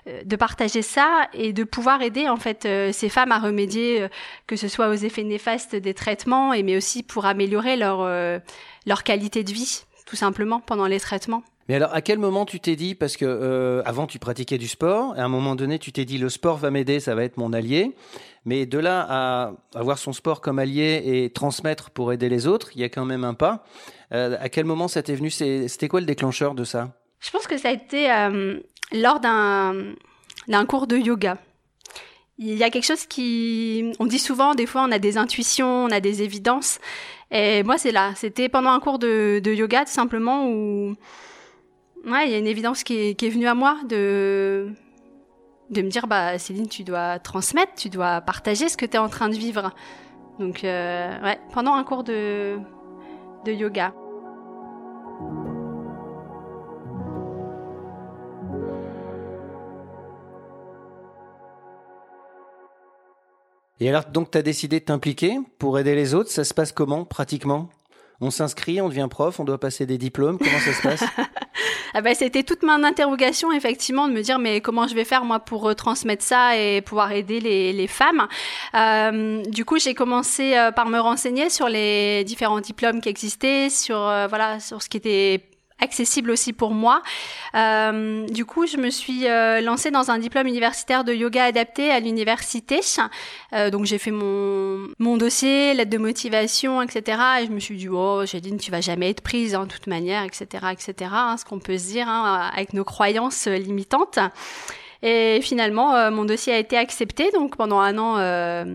euh, 0.07 0.23
de 0.23 0.35
partager 0.35 0.81
ça 0.81 1.27
et 1.33 1.53
de 1.53 1.63
pouvoir 1.63 2.01
aider 2.01 2.27
en 2.27 2.37
fait 2.37 2.65
euh, 2.65 2.91
ces 2.91 3.09
femmes 3.09 3.31
à 3.31 3.39
remédier 3.39 4.07
que 4.47 4.55
ce 4.55 4.67
soit 4.67 4.89
aux 4.89 4.93
effets 4.93 5.23
néfastes 5.23 5.75
des 5.75 5.93
traitements 5.93 6.53
et 6.53 6.63
mais 6.63 6.77
aussi 6.77 7.03
pour 7.03 7.25
améliorer 7.25 7.77
leur 7.77 8.07
leur 8.85 9.03
qualité 9.03 9.43
de 9.43 9.51
vie 9.51 9.83
tout 10.05 10.15
simplement 10.15 10.59
pendant 10.59 10.87
les 10.87 10.99
traitements. 10.99 11.43
Mais 11.67 11.75
alors, 11.75 11.93
à 11.93 12.01
quel 12.01 12.17
moment 12.17 12.45
tu 12.45 12.61
t'es 12.61 12.77
dit, 12.77 12.95
parce 12.95 13.17
que 13.17 13.81
avant 13.85 14.07
tu 14.07 14.19
pratiquais 14.19 14.57
du 14.57 14.69
sport, 14.69 15.13
à 15.17 15.23
un 15.23 15.27
moment 15.27 15.55
donné 15.55 15.79
tu 15.79 15.91
t'es 15.91 16.05
dit 16.05 16.17
le 16.17 16.29
sport 16.29 16.57
va 16.57 16.71
m'aider, 16.71 17.01
ça 17.01 17.13
va 17.13 17.23
être 17.23 17.35
mon 17.35 17.51
allié, 17.51 17.93
mais 18.47 18.65
de 18.65 18.79
là 18.79 19.05
à 19.09 19.51
avoir 19.75 19.97
son 19.97 20.13
sport 20.13 20.39
comme 20.39 20.57
allié 20.57 21.03
et 21.05 21.29
transmettre 21.31 21.89
pour 21.89 22.13
aider 22.13 22.29
les 22.29 22.47
autres, 22.47 22.69
il 22.75 22.79
y 22.79 22.83
a 22.85 22.89
quand 22.89 23.03
même 23.03 23.25
un 23.25 23.33
pas. 23.33 23.65
Euh, 24.13 24.37
à 24.39 24.47
quel 24.47 24.63
moment 24.63 24.87
ça 24.87 25.03
t'est 25.03 25.15
venu? 25.15 25.29
C'était 25.29 25.89
quoi 25.89 25.99
le 25.99 26.05
déclencheur 26.05 26.55
de 26.55 26.63
ça? 26.63 26.93
Je 27.19 27.29
pense 27.29 27.45
que 27.45 27.57
ça 27.57 27.67
a 27.67 27.71
été 27.73 28.09
euh, 28.09 28.57
lors 28.93 29.19
d'un 29.19 30.65
cours 30.65 30.87
de 30.87 30.95
yoga. 30.95 31.37
Il 32.37 32.55
y 32.55 32.63
a 32.63 32.69
quelque 32.69 32.85
chose 32.85 33.05
qui, 33.05 33.91
on 33.99 34.05
dit 34.05 34.19
souvent, 34.19 34.55
des 34.55 34.65
fois 34.65 34.85
on 34.87 34.91
a 34.93 34.99
des 34.99 35.17
intuitions, 35.17 35.83
on 35.83 35.91
a 35.91 35.99
des 35.99 36.21
évidences. 36.21 36.79
Et 37.31 37.63
moi 37.63 37.77
c'est 37.77 37.91
là, 37.91 38.13
c'était 38.15 38.47
pendant 38.47 38.69
un 38.69 38.79
cours 38.79 38.97
de, 38.97 39.41
yoga 39.45 39.83
tout 39.83 39.91
simplement 39.91 40.47
où, 40.47 40.95
ouais, 42.05 42.27
il 42.27 42.31
y 42.31 42.35
a 42.35 42.37
une 42.37 42.47
évidence 42.47 42.85
qui 42.85 43.09
est 43.09 43.29
venue 43.29 43.47
à 43.47 43.55
moi 43.55 43.77
de 43.89 44.71
de 45.69 45.81
me 45.81 45.89
dire 45.89 46.07
bah 46.07 46.37
Céline 46.39 46.67
tu 46.67 46.83
dois 46.83 47.19
transmettre 47.19 47.73
tu 47.75 47.89
dois 47.89 48.21
partager 48.21 48.69
ce 48.69 48.77
que 48.77 48.85
tu 48.85 48.93
es 48.93 48.99
en 48.99 49.09
train 49.09 49.29
de 49.29 49.35
vivre. 49.35 49.73
Donc 50.39 50.63
euh, 50.63 51.21
ouais 51.23 51.39
pendant 51.53 51.73
un 51.73 51.83
cours 51.83 52.03
de 52.03 52.57
de 53.45 53.51
yoga. 53.51 53.93
Et 63.79 63.89
alors, 63.89 64.05
donc, 64.05 64.31
tu 64.31 64.37
as 64.39 64.41
décidé 64.41 64.79
de 64.79 64.85
t'impliquer 64.85 65.37
pour 65.59 65.77
aider 65.77 65.93
les 65.93 66.15
autres. 66.15 66.31
Ça 66.31 66.43
se 66.43 66.53
passe 66.53 66.71
comment, 66.71 67.05
pratiquement? 67.05 67.69
On 68.19 68.31
s'inscrit, 68.31 68.81
on 68.81 68.89
devient 68.89 69.07
prof, 69.09 69.39
on 69.39 69.43
doit 69.43 69.59
passer 69.59 69.85
des 69.85 69.97
diplômes. 69.97 70.39
Comment 70.39 70.59
ça 70.59 70.73
se 70.73 70.81
passe 70.81 71.03
ah 71.93 72.01
ben, 72.01 72.15
c'était 72.15 72.43
toute 72.43 72.63
mon 72.63 72.83
interrogation, 72.83 73.51
effectivement, 73.51 74.07
de 74.07 74.13
me 74.13 74.21
dire, 74.21 74.39
mais 74.39 74.59
comment 74.59 74.87
je 74.87 74.95
vais 74.95 75.05
faire, 75.05 75.23
moi, 75.23 75.39
pour 75.39 75.75
transmettre 75.75 76.23
ça 76.23 76.57
et 76.57 76.81
pouvoir 76.81 77.11
aider 77.11 77.39
les, 77.39 77.73
les 77.73 77.87
femmes. 77.87 78.27
Euh, 78.73 79.43
du 79.43 79.65
coup, 79.65 79.77
j'ai 79.77 79.93
commencé 79.93 80.57
euh, 80.57 80.71
par 80.71 80.87
me 80.89 80.99
renseigner 80.99 81.49
sur 81.49 81.69
les 81.69 82.23
différents 82.23 82.59
diplômes 82.59 83.01
qui 83.01 83.09
existaient, 83.09 83.69
sur, 83.69 83.99
euh, 83.99 84.27
voilà, 84.27 84.59
sur 84.59 84.81
ce 84.81 84.89
qui 84.89 84.97
était 84.97 85.56
accessible 85.79 86.31
aussi 86.31 86.53
pour 86.53 86.71
moi. 86.71 87.01
Euh, 87.55 88.25
du 88.27 88.45
coup, 88.45 88.65
je 88.65 88.77
me 88.77 88.89
suis 88.89 89.27
euh, 89.27 89.61
lancée 89.61 89.91
dans 89.91 90.11
un 90.11 90.17
diplôme 90.17 90.47
universitaire 90.47 91.03
de 91.03 91.13
yoga 91.13 91.45
adapté 91.45 91.91
à 91.91 91.99
l'université. 91.99 92.79
Euh, 93.53 93.69
donc, 93.69 93.85
j'ai 93.85 93.97
fait 93.97 94.11
mon, 94.11 94.87
mon 94.99 95.17
dossier, 95.17 95.73
lettre 95.73 95.91
de 95.91 95.97
motivation, 95.97 96.81
etc. 96.81 97.21
Et 97.41 97.45
je 97.45 97.51
me 97.51 97.59
suis 97.59 97.77
dit, 97.77 97.89
oh, 97.89 98.23
dit, 98.23 98.57
tu 98.57 98.71
vas 98.71 98.81
jamais 98.81 99.09
être 99.09 99.21
prise, 99.21 99.55
hein, 99.55 99.67
toute 99.67 99.87
manière, 99.87 100.23
etc., 100.23 100.45
etc. 100.71 101.11
Hein, 101.13 101.35
ce 101.37 101.45
qu'on 101.45 101.59
peut 101.59 101.77
se 101.77 101.87
dire 101.87 102.07
hein, 102.07 102.49
avec 102.53 102.73
nos 102.73 102.83
croyances 102.83 103.47
limitantes. 103.47 104.19
Et 105.03 105.39
finalement, 105.41 105.95
euh, 105.95 106.11
mon 106.11 106.25
dossier 106.25 106.53
a 106.53 106.57
été 106.57 106.77
accepté. 106.77 107.31
Donc 107.31 107.55
pendant 107.55 107.79
un 107.79 107.97
an, 107.97 108.17
euh, 108.17 108.65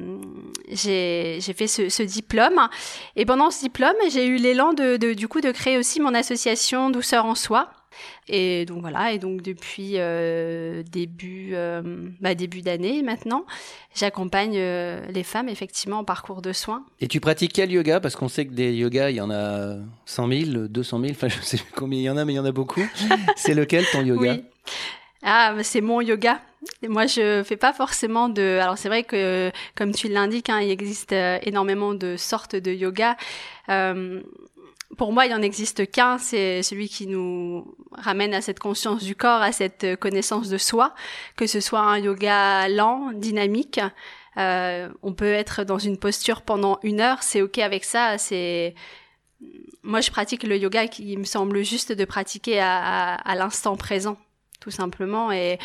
j'ai 0.71 1.41
fait 1.41 1.67
ce, 1.67 1.89
ce, 1.89 2.03
diplôme. 2.03 2.69
Et 3.17 3.25
pendant 3.25 3.51
ce 3.51 3.61
diplôme, 3.61 3.97
j'ai 4.11 4.27
eu 4.27 4.37
l'élan 4.37 4.73
de, 4.73 4.97
de, 4.97 5.13
du 5.15 5.29
coup 5.29 5.41
de 5.41 5.51
créer 5.51 5.79
aussi 5.79 6.01
mon 6.01 6.15
association 6.15 6.91
Douceur 6.91 7.25
en 7.25 7.35
soi. 7.35 7.71
Et 8.29 8.65
donc 8.67 8.81
voilà, 8.81 9.13
et 9.13 9.19
donc 9.19 9.43
depuis 9.43 9.93
euh, 9.97 10.83
début 10.83 11.51
euh, 11.53 11.83
bah, 12.21 12.35
début 12.35 12.63
d'année 12.63 13.03
maintenant, 13.03 13.45
j'accompagne 13.95 14.55
euh, 14.57 15.05
les 15.11 15.23
femmes 15.23 15.49
effectivement 15.49 15.99
en 15.99 16.05
parcours 16.05 16.43
de 16.43 16.53
soins. 16.53 16.85
Et 17.01 17.09
tu 17.09 17.21
pratiques 17.21 17.53
quel 17.53 17.71
yoga? 17.71 18.01
Parce 18.01 18.17
qu'on 18.17 18.29
sait 18.29 18.47
que 18.47 18.53
des 18.53 18.75
yogas, 18.75 19.11
il 19.11 19.17
y 19.17 19.21
en 19.21 19.31
a 19.31 19.77
100 20.07 20.29
000, 20.29 20.69
200 20.69 21.01
000, 21.01 21.13
enfin 21.13 21.29
je 21.29 21.41
sais 21.43 21.59
plus 21.59 21.73
combien 21.75 21.99
il 21.99 22.05
y 22.05 22.11
en 22.11 22.17
a, 22.17 22.25
mais 22.25 22.33
il 22.33 22.37
y 22.37 22.41
en 22.41 22.45
a 22.45 22.53
beaucoup. 22.53 22.85
C'est 23.37 23.55
lequel 23.55 23.85
ton 23.93 24.03
yoga? 24.03 24.35
Oui. 24.35 24.45
Ah, 25.23 25.55
c'est 25.63 25.81
mon 25.81 26.01
yoga. 26.01 26.41
Moi, 26.89 27.07
je 27.07 27.43
fais 27.45 27.57
pas 27.57 27.73
forcément 27.73 28.29
de. 28.29 28.59
Alors, 28.61 28.79
c'est 28.79 28.89
vrai 28.89 29.05
que, 29.05 29.51
comme 29.77 29.93
tu 29.93 30.09
l'indiques, 30.09 30.51
hein, 30.51 30.61
il 30.61 30.71
existe 30.71 31.13
euh, 31.13 31.39
énormément 31.43 31.95
de 31.95 32.17
sortes 32.17 32.57
de 32.57 32.73
yoga. 32.73 33.17
Euh, 33.69 34.21
pour 34.97 35.13
moi, 35.13 35.27
il 35.27 35.33
en 35.33 35.43
existe 35.43 35.91
qu'un, 35.91 36.19
c'est 36.19 36.63
celui 36.63 36.89
qui 36.89 37.07
nous 37.07 37.75
ramène 37.93 38.35
à 38.35 38.41
cette 38.41 38.59
conscience 38.59 39.03
du 39.03 39.17
corps, 39.17 39.43
à 39.43 39.53
cette 39.53 39.97
connaissance 39.97 40.49
de 40.49 40.59
soi, 40.59 40.95
que 41.37 41.47
ce 41.47 41.61
soit 41.61 41.81
un 41.81 41.99
yoga 41.99 42.69
lent, 42.69 43.13
dynamique. 43.15 43.81
Euh, 44.37 44.89
on 45.03 45.13
peut 45.15 45.33
être 45.33 45.65
dans 45.65 45.79
une 45.79 45.99
posture 45.99 46.43
pendant 46.43 46.79
une 46.83 47.01
heure, 47.01 47.23
c'est 47.23 47.43
ok 47.43 47.59
avec 47.59 47.85
ça. 47.85 48.19
C'est 48.19 48.75
moi, 49.83 50.01
je 50.01 50.11
pratique 50.11 50.43
le 50.45 50.57
yoga 50.57 50.87
qui 50.89 51.17
me 51.17 51.25
semble 51.25 51.65
juste 51.65 51.93
de 51.93 52.05
pratiquer 52.05 52.61
à, 52.61 52.77
à, 52.77 53.15
à 53.15 53.35
l'instant 53.35 53.77
présent 53.77 54.17
tout 54.63 54.71
simplement. 54.71 55.33
Et 55.33 55.59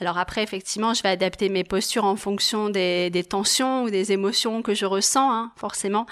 alors 0.00 0.16
après, 0.16 0.42
effectivement, 0.42 0.94
je 0.94 1.02
vais 1.02 1.10
adapter 1.10 1.50
mes 1.50 1.62
postures 1.62 2.06
en 2.06 2.16
fonction 2.16 2.70
des, 2.70 3.10
des 3.10 3.22
tensions 3.22 3.84
ou 3.84 3.90
des 3.90 4.12
émotions 4.12 4.62
que 4.62 4.72
je 4.74 4.86
ressens, 4.86 5.30
hein, 5.30 5.52
forcément. 5.56 6.06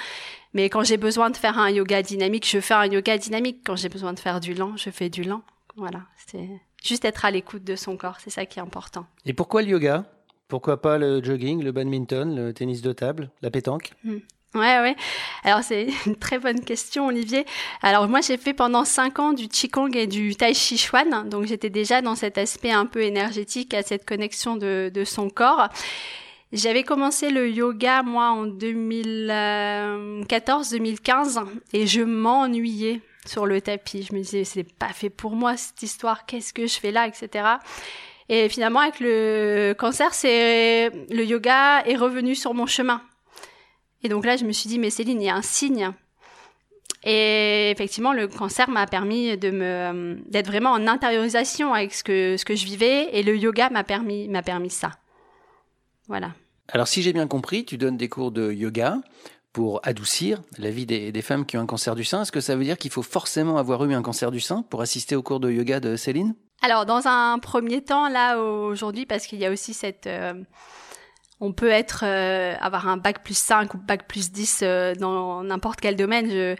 Mais 0.52 0.68
quand 0.68 0.84
j'ai 0.84 0.98
besoin 0.98 1.30
de 1.30 1.36
faire 1.36 1.58
un 1.58 1.70
yoga 1.70 2.02
dynamique, 2.02 2.46
je 2.46 2.60
fais 2.60 2.74
un 2.74 2.86
yoga 2.86 3.16
dynamique. 3.16 3.62
Quand 3.64 3.76
j'ai 3.76 3.88
besoin 3.88 4.12
de 4.12 4.18
faire 4.18 4.40
du 4.40 4.52
lent, 4.52 4.76
je 4.76 4.90
fais 4.90 5.08
du 5.08 5.24
lent. 5.24 5.42
Voilà, 5.76 6.02
c'est 6.26 6.48
juste 6.84 7.04
être 7.04 7.24
à 7.24 7.30
l'écoute 7.30 7.64
de 7.64 7.76
son 7.76 7.96
corps, 7.96 8.18
c'est 8.20 8.30
ça 8.30 8.44
qui 8.44 8.58
est 8.58 8.62
important. 8.62 9.06
Et 9.24 9.32
pourquoi 9.32 9.62
le 9.62 9.68
yoga? 9.68 10.04
Pourquoi 10.48 10.80
pas 10.80 10.98
le 10.98 11.22
jogging, 11.22 11.62
le 11.62 11.72
badminton, 11.72 12.34
le 12.34 12.52
tennis 12.52 12.82
de 12.82 12.92
table, 12.92 13.30
la 13.42 13.50
pétanque? 13.50 13.92
Hmm. 14.02 14.18
Ouais, 14.54 14.80
ouais. 14.80 14.96
Alors 15.44 15.62
c'est 15.62 15.88
une 16.06 16.16
très 16.16 16.38
bonne 16.38 16.64
question, 16.64 17.08
Olivier. 17.08 17.44
Alors 17.82 18.08
moi, 18.08 18.20
j'ai 18.20 18.38
fait 18.38 18.54
pendant 18.54 18.84
cinq 18.84 19.18
ans 19.18 19.32
du 19.32 19.48
qigong 19.48 19.94
et 19.94 20.06
du 20.06 20.36
tai 20.36 20.54
chi 20.54 20.78
chuan, 20.78 21.28
donc 21.28 21.44
j'étais 21.44 21.70
déjà 21.70 22.00
dans 22.00 22.14
cet 22.14 22.38
aspect 22.38 22.70
un 22.70 22.86
peu 22.86 23.02
énergétique, 23.02 23.74
à 23.74 23.82
cette 23.82 24.06
connexion 24.06 24.56
de, 24.56 24.90
de 24.92 25.04
son 25.04 25.28
corps. 25.28 25.68
J'avais 26.50 26.82
commencé 26.82 27.28
le 27.30 27.50
yoga 27.50 28.02
moi 28.02 28.30
en 28.30 28.46
2014-2015 28.46 31.44
et 31.74 31.86
je 31.86 32.00
m'ennuyais 32.00 33.02
sur 33.26 33.44
le 33.44 33.60
tapis. 33.60 34.04
Je 34.04 34.14
me 34.14 34.20
disais 34.20 34.44
c'est 34.44 34.64
pas 34.64 34.94
fait 34.94 35.10
pour 35.10 35.32
moi 35.32 35.58
cette 35.58 35.82
histoire. 35.82 36.24
Qu'est-ce 36.24 36.54
que 36.54 36.66
je 36.66 36.80
fais 36.80 36.90
là, 36.90 37.06
etc. 37.06 37.46
Et 38.30 38.48
finalement 38.48 38.80
avec 38.80 38.98
le 39.00 39.74
cancer, 39.78 40.14
c'est 40.14 40.88
le 41.10 41.24
yoga 41.24 41.82
est 41.84 41.96
revenu 41.96 42.34
sur 42.34 42.54
mon 42.54 42.64
chemin. 42.64 43.02
Et 44.02 44.08
donc 44.08 44.24
là, 44.24 44.36
je 44.36 44.44
me 44.44 44.52
suis 44.52 44.68
dit, 44.68 44.78
mais 44.78 44.90
Céline, 44.90 45.20
il 45.20 45.26
y 45.26 45.28
a 45.28 45.34
un 45.34 45.42
signe. 45.42 45.90
Et 47.04 47.70
effectivement, 47.70 48.12
le 48.12 48.26
cancer 48.28 48.68
m'a 48.68 48.86
permis 48.86 49.36
de 49.36 49.50
me, 49.50 50.18
d'être 50.28 50.46
vraiment 50.46 50.70
en 50.70 50.86
intériorisation 50.86 51.72
avec 51.72 51.94
ce 51.94 52.02
que, 52.02 52.36
ce 52.36 52.44
que 52.44 52.56
je 52.56 52.64
vivais 52.64 53.16
et 53.16 53.22
le 53.22 53.36
yoga 53.36 53.70
m'a 53.70 53.84
permis, 53.84 54.28
m'a 54.28 54.42
permis 54.42 54.70
ça. 54.70 54.92
Voilà. 56.08 56.32
Alors, 56.68 56.88
si 56.88 57.02
j'ai 57.02 57.12
bien 57.12 57.26
compris, 57.26 57.64
tu 57.64 57.78
donnes 57.78 57.96
des 57.96 58.08
cours 58.08 58.30
de 58.32 58.52
yoga 58.52 58.98
pour 59.52 59.80
adoucir 59.84 60.42
la 60.58 60.70
vie 60.70 60.86
des, 60.86 61.12
des 61.12 61.22
femmes 61.22 61.46
qui 61.46 61.56
ont 61.56 61.60
un 61.60 61.66
cancer 61.66 61.94
du 61.94 62.04
sein. 62.04 62.22
Est-ce 62.22 62.32
que 62.32 62.40
ça 62.40 62.56
veut 62.56 62.64
dire 62.64 62.78
qu'il 62.78 62.90
faut 62.90 63.02
forcément 63.02 63.58
avoir 63.58 63.84
eu 63.84 63.94
un 63.94 64.02
cancer 64.02 64.30
du 64.30 64.40
sein 64.40 64.62
pour 64.62 64.82
assister 64.82 65.16
au 65.16 65.22
cours 65.22 65.40
de 65.40 65.50
yoga 65.50 65.80
de 65.80 65.96
Céline? 65.96 66.34
Alors, 66.60 66.84
dans 66.84 67.06
un 67.06 67.38
premier 67.38 67.82
temps, 67.82 68.08
là, 68.08 68.38
aujourd'hui, 68.38 69.06
parce 69.06 69.26
qu'il 69.26 69.38
y 69.38 69.46
a 69.46 69.50
aussi 69.50 69.72
cette, 69.72 70.06
euh, 70.06 70.34
on 71.40 71.52
peut 71.52 71.70
être 71.70 72.04
euh, 72.04 72.54
avoir 72.60 72.88
un 72.88 72.96
bac 72.96 73.22
plus 73.22 73.38
5 73.38 73.74
ou 73.74 73.78
bac 73.78 74.08
plus 74.08 74.32
10 74.32 74.60
euh, 74.62 74.94
dans 74.94 75.42
n'importe 75.44 75.80
quel 75.80 75.96
domaine. 75.96 76.28
Je, 76.28 76.56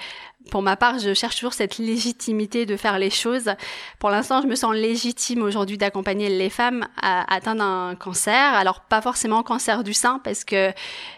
pour 0.51 0.63
ma 0.63 0.77
part, 0.77 0.99
je 0.99 1.15
cherche 1.15 1.37
toujours 1.37 1.53
cette 1.53 1.79
légitimité 1.79 2.67
de 2.67 2.77
faire 2.77 2.99
les 2.99 3.11
choses. 3.11 3.51
Pour 3.99 4.11
l'instant, 4.11 4.43
je 4.43 4.47
me 4.47 4.55
sens 4.55 4.75
légitime 4.75 5.43
aujourd'hui 5.43 5.79
d'accompagner 5.79 6.29
les 6.29 6.51
femmes 6.51 6.87
à 7.01 7.33
atteindre 7.33 7.63
un 7.63 7.95
cancer. 7.95 8.55
Alors 8.55 8.81
pas 8.81 9.01
forcément 9.01 9.43
cancer 9.43 9.85
du 9.85 9.95
sein, 9.95 10.21
parce 10.25 10.45
que 10.45 10.73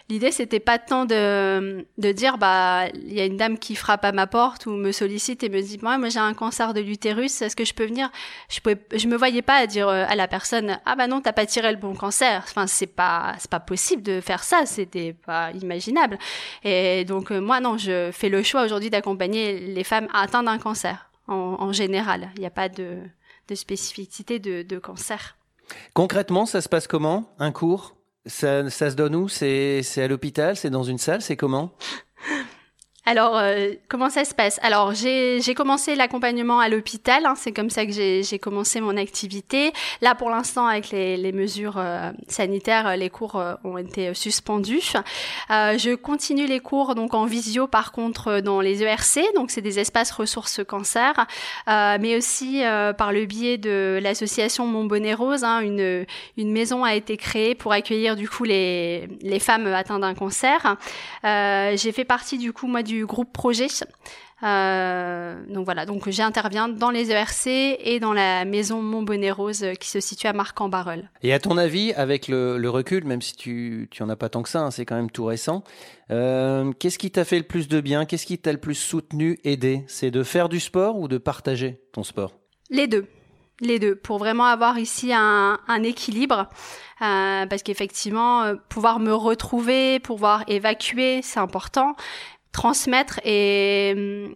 l'idée 0.09 0.31
c'était 0.31 0.59
pas 0.59 0.77
tant 0.77 1.05
de 1.05 1.85
de 1.97 2.11
dire 2.11 2.37
bah 2.37 2.87
il 2.93 3.13
y 3.13 3.21
a 3.21 3.25
une 3.25 3.37
dame 3.37 3.57
qui 3.57 3.75
frappe 3.75 4.03
à 4.03 4.11
ma 4.11 4.27
porte 4.27 4.65
ou 4.65 4.71
me 4.71 4.91
sollicite 4.91 5.43
et 5.43 5.49
me 5.49 5.61
dit 5.61 5.79
moi 5.81 5.97
moi 5.97 6.09
j'ai 6.09 6.19
un 6.19 6.33
cancer 6.33 6.73
de 6.73 6.81
l'utérus, 6.81 7.41
est-ce 7.41 7.55
que 7.55 7.63
je 7.63 7.73
peux 7.73 7.85
venir? 7.85 8.09
Je 8.49 8.59
pouvais, 8.59 8.77
je 8.93 9.07
me 9.07 9.15
voyais 9.15 9.41
pas 9.41 9.65
dire 9.67 9.87
euh, 9.87 10.03
à 10.07 10.15
la 10.15 10.27
personne 10.27 10.77
ah 10.85 10.95
bah 10.95 11.07
non 11.07 11.21
t'as 11.21 11.33
pas 11.33 11.45
tiré 11.45 11.71
le 11.71 11.77
bon 11.77 11.95
cancer. 11.95 12.43
Enfin 12.43 12.67
c'est 12.67 12.87
pas 12.87 13.35
c'est 13.39 13.49
pas 13.49 13.61
possible 13.61 14.03
de 14.03 14.19
faire 14.19 14.43
ça, 14.43 14.65
c'était 14.65 15.13
pas 15.13 15.51
imaginable. 15.61 16.17
Et 16.63 17.05
donc 17.05 17.31
euh, 17.31 17.39
moi 17.39 17.61
non, 17.61 17.77
je 17.77 18.11
fais 18.11 18.29
le 18.29 18.43
choix 18.43 18.63
aujourd'hui 18.63 18.89
d'accompagner 18.89 19.20
les 19.27 19.83
femmes 19.83 20.07
atteintes 20.13 20.45
d'un 20.45 20.57
cancer 20.57 21.11
en, 21.27 21.71
général. 21.71 22.29
Il 22.35 22.41
n'y 22.41 22.45
a 22.45 22.51
pas 22.51 22.69
de, 22.69 22.99
spécificité 23.53 24.39
de, 24.39 24.79
cancer. 24.79 25.37
Concrètement, 25.93 26.45
ça 26.45 26.61
se 26.61 26.69
passe 26.69 26.87
comment? 26.87 27.33
Un 27.39 27.51
cours? 27.51 27.95
Ça, 28.25 28.69
ça 28.69 28.91
se 28.91 28.95
donne 28.95 29.15
où? 29.15 29.27
C'est 29.29 29.83
à 29.97 30.07
l'hôpital? 30.07 30.55
C'est 30.55 30.69
dans 30.69 30.83
une 30.83 30.97
salle? 30.97 31.21
C'est 31.21 31.37
comment? 31.37 31.71
Alors, 33.03 33.35
euh, 33.35 33.71
comment 33.87 34.11
ça 34.11 34.25
se 34.25 34.35
passe? 34.35 34.59
Alors, 34.61 34.93
j'ai 34.93 35.55
commencé 35.55 35.95
l'accompagnement 35.95 36.59
à 36.59 36.69
l'hôpital. 36.69 37.25
Hein, 37.25 37.33
c'est 37.35 37.51
comme 37.51 37.71
ça 37.71 37.83
que 37.87 37.91
j'ai 37.91 38.39
commencé 38.39 38.79
mon 38.79 38.95
activité. 38.95 39.73
Là, 40.01 40.13
pour 40.13 40.29
l'instant, 40.29 40.67
avec 40.67 40.91
les, 40.91 41.31
mesures 41.31 41.77
euh, 41.77 42.11
sanitaires, 42.27 42.95
les 42.97 43.09
cours 43.09 43.37
euh, 43.37 43.55
ont 43.63 43.79
été 43.79 44.13
suspendus. 44.13 44.93
je 45.49 45.95
continue 45.95 46.45
les 46.45 46.59
cours 46.59 46.93
donc 46.93 47.15
en 47.15 47.25
visio, 47.25 47.65
par 47.65 47.91
contre, 47.91 48.39
dans 48.39 48.61
les 48.61 48.83
ERC. 48.83 49.33
Donc, 49.33 49.49
c'est 49.49 49.61
des 49.61 49.79
espaces 49.79 50.11
ressources 50.11 50.63
cancer, 50.63 51.25
mais 51.67 52.15
aussi 52.15 52.61
par 52.97 53.11
le 53.11 53.25
biais 53.25 53.57
de 53.57 53.99
l'association 54.01 54.67
Mon 54.67 54.85
Bonnet 54.85 55.15
Rose. 55.15 55.43
Hein, 55.43 55.61
une, 55.61 56.05
maison 56.37 56.83
a 56.83 56.93
été 56.93 57.17
créée 57.17 57.55
pour 57.55 57.71
accueillir 57.71 58.15
du 58.15 58.29
coup 58.29 58.43
les, 58.43 59.07
les 59.21 59.39
femmes 59.39 59.65
atteintes 59.67 60.01
d'un 60.01 60.13
cancer. 60.13 60.77
j'ai 61.23 61.91
fait 61.91 62.05
partie 62.05 62.37
du 62.37 62.53
coup 62.53 62.67
moi 62.67 62.83
du 62.91 63.05
groupe 63.05 63.31
projet. 63.31 63.67
Euh, 64.43 65.39
donc 65.49 65.65
voilà, 65.65 65.85
donc 65.85 66.09
j'interviens 66.09 66.67
dans 66.67 66.89
les 66.89 67.11
ERC 67.11 67.47
et 67.47 67.99
dans 67.99 68.11
la 68.11 68.43
maison 68.43 68.81
Montbonnet 68.81 69.31
Rose 69.31 69.65
qui 69.79 69.87
se 69.87 69.99
situe 69.99 70.27
à 70.27 70.33
Marc-en-Barœul. 70.33 71.09
Et 71.21 71.31
à 71.31 71.39
ton 71.39 71.57
avis, 71.57 71.93
avec 71.93 72.27
le, 72.27 72.69
recul, 72.69 73.05
même 73.05 73.21
si 73.21 73.35
tu, 73.35 73.87
tu 73.91 74.03
en 74.03 74.09
as 74.09 74.15
pas 74.15 74.29
tant 74.29 74.41
que 74.41 74.49
ça, 74.49 74.61
hein, 74.61 74.71
c'est 74.71 74.85
quand 74.85 74.95
même 74.95 75.11
tout 75.11 75.25
récent, 75.25 75.63
euh, 76.09 76.71
qu'est-ce 76.79 76.97
qui 76.97 77.11
t'a 77.11 77.23
fait 77.23 77.37
le 77.37 77.45
plus 77.45 77.67
de 77.67 77.79
bien? 77.81 78.05
Qu'est-ce 78.05 78.25
qui 78.25 78.37
t'a 78.39 78.51
le 78.51 78.57
plus 78.59 78.75
soutenu, 78.75 79.39
aidé? 79.43 79.83
C'est 79.87 80.11
de 80.11 80.23
faire 80.23 80.49
du 80.49 80.59
sport 80.59 80.97
ou 80.97 81.07
de 81.07 81.17
partager 81.17 81.79
ton 81.93 82.03
sport? 82.03 82.33
Les 82.69 82.87
deux. 82.87 83.05
Les 83.63 83.77
deux, 83.77 83.95
pour 83.95 84.17
vraiment 84.17 84.45
avoir 84.45 84.79
ici 84.79 85.13
un, 85.13 85.59
équilibre, 85.83 86.49
euh, 87.03 87.45
parce 87.45 87.61
qu'effectivement, 87.61 88.55
pouvoir 88.69 88.99
me 88.99 89.13
retrouver, 89.13 89.99
pouvoir 89.99 90.43
évacuer, 90.47 91.21
c'est 91.21 91.39
important, 91.39 91.95
transmettre 92.51 93.19
et 93.23 93.93
hum, 93.95 94.35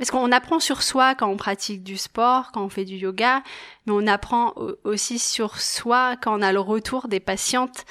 parce 0.00 0.10
qu'on 0.10 0.32
apprend 0.32 0.60
sur 0.60 0.82
soi 0.82 1.14
quand 1.14 1.28
on 1.28 1.36
pratique 1.36 1.82
du 1.82 1.98
sport, 1.98 2.52
quand 2.52 2.64
on 2.64 2.70
fait 2.70 2.86
du 2.86 2.96
yoga, 2.96 3.42
mais 3.84 3.92
on 3.94 4.06
apprend 4.06 4.54
aussi 4.82 5.18
sur 5.18 5.60
soi 5.60 6.16
quand 6.16 6.38
on 6.38 6.40
a 6.40 6.52
le 6.52 6.60
retour 6.60 7.06
des 7.06 7.20
patientes, 7.20 7.84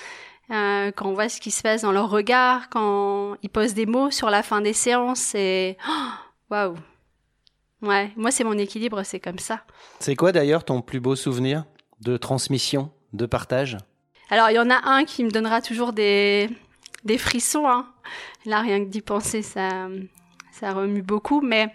euh, 0.49 0.91
quand 0.91 1.07
on 1.07 1.13
voit 1.13 1.29
ce 1.29 1.39
qui 1.39 1.51
se 1.51 1.62
passe 1.62 1.83
dans 1.83 1.91
leur 1.91 2.09
regard, 2.09 2.69
quand 2.69 3.35
ils 3.43 3.49
posent 3.49 3.75
des 3.75 3.85
mots 3.85 4.09
sur 4.09 4.31
la 4.31 4.41
fin 4.41 4.62
des 4.62 4.73
séances. 4.73 5.35
Et 5.35 5.77
waouh, 6.49 6.73
ouais, 7.83 8.12
moi 8.15 8.31
c'est 8.31 8.43
mon 8.43 8.57
équilibre, 8.57 9.03
c'est 9.03 9.19
comme 9.19 9.38
ça. 9.38 9.62
C'est 9.99 10.15
quoi 10.15 10.31
d'ailleurs 10.31 10.63
ton 10.63 10.81
plus 10.81 10.99
beau 10.99 11.15
souvenir 11.15 11.65
de 12.01 12.17
transmission, 12.17 12.91
de 13.13 13.27
partage? 13.27 13.77
Alors 14.31 14.49
il 14.49 14.55
y 14.55 14.59
en 14.59 14.71
a 14.71 14.81
un 14.89 15.05
qui 15.05 15.23
me 15.23 15.29
donnera 15.29 15.62
toujours 15.62 15.93
des 15.93 16.49
des 17.03 17.17
frissons. 17.17 17.67
Hein. 17.67 17.85
Là, 18.45 18.62
rien 18.62 18.79
que 18.79 18.89
d'y 18.89 19.01
penser, 19.01 19.41
ça, 19.41 19.88
ça 20.51 20.71
remue 20.73 21.01
beaucoup. 21.01 21.41
Mais 21.41 21.71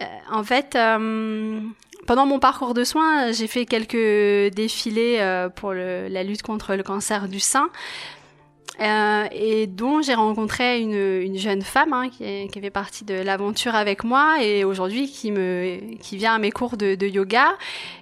euh, 0.00 0.04
en 0.30 0.44
fait, 0.44 0.74
euh, 0.76 1.60
pendant 2.06 2.26
mon 2.26 2.38
parcours 2.38 2.74
de 2.74 2.84
soins, 2.84 3.32
j'ai 3.32 3.46
fait 3.46 3.66
quelques 3.66 4.54
défilés 4.54 5.18
euh, 5.20 5.48
pour 5.48 5.72
la 5.72 6.22
lutte 6.22 6.42
contre 6.42 6.74
le 6.74 6.82
cancer 6.82 7.28
du 7.28 7.40
sein. 7.40 7.70
Euh, 8.78 9.24
et 9.32 9.66
dont 9.66 10.02
j'ai 10.02 10.12
rencontré 10.12 10.80
une, 10.80 10.92
une, 10.92 11.38
jeune 11.38 11.62
femme 11.62 11.94
hein, 11.94 12.10
qui, 12.10 12.46
qui, 12.48 12.60
fait 12.60 12.68
partie 12.68 13.06
de 13.06 13.14
l'aventure 13.14 13.74
avec 13.74 14.04
moi 14.04 14.36
et 14.42 14.64
aujourd'hui 14.64 15.10
qui 15.10 15.30
vient 16.16 16.34
à 16.34 16.38
mes 16.38 16.50
cours 16.50 16.76
de, 16.76 17.06
yoga. 17.06 17.56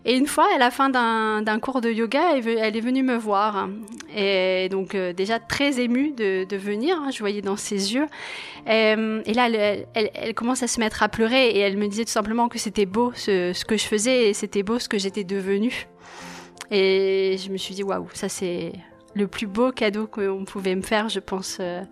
Et 0.04 0.16
une 0.16 0.26
fois, 0.26 0.48
à 0.52 0.58
la 0.58 0.72
fin 0.72 0.90
d'un 0.90 1.58
cours 1.60 1.80
de 1.80 1.90
yoga, 1.90 2.36
elle, 2.36 2.76
est 2.76 2.80
venue 2.80 3.04
me 3.04 3.16
voir 3.16 3.68
et 4.16 4.68
donc 4.68 4.96
euh, 4.96 5.12
déjà 5.12 5.38
très 5.38 5.80
émue 5.80 6.10
de, 6.10 6.56
venir. 6.56 6.96
Hein, 7.00 7.10
je 7.12 7.20
voyais 7.20 7.42
dans 7.42 7.56
ses 7.56 7.94
yeux. 7.94 8.06
Et, 8.66 8.94
et 9.26 9.34
là, 9.34 9.48
elle, 9.94 10.34
commence 10.34 10.64
à 10.64 10.66
se 10.66 10.80
mettre 10.80 11.04
à 11.04 11.08
pleurer 11.08 11.50
et 11.50 11.60
elle 11.60 11.76
me 11.76 11.86
disait 11.86 12.04
tout 12.04 12.10
simplement 12.10 12.48
que 12.48 12.58
c'était 12.58 12.86
beau 12.86 13.12
ce 13.14 13.64
que 13.64 13.76
je 13.76 13.84
faisais 13.84 14.28
et 14.30 14.34
c'était 14.34 14.64
beau 14.64 14.80
ce 14.80 14.88
que 14.88 14.98
j'étais 14.98 15.24
devenue. 15.24 15.86
Et 16.72 17.36
je 17.38 17.52
me 17.52 17.58
suis 17.58 17.76
dit 17.76 17.84
waouh, 17.84 18.08
ça 18.12 18.28
c'est 18.28 18.72
le 19.14 19.26
plus 19.26 19.46
beau 19.46 19.72
cadeau 19.72 20.06
qu'on 20.06 20.44
pouvait 20.44 20.74
me 20.74 20.82
faire, 20.82 21.08
je 21.08 21.20
pense, 21.20 21.58
euh, 21.60 21.82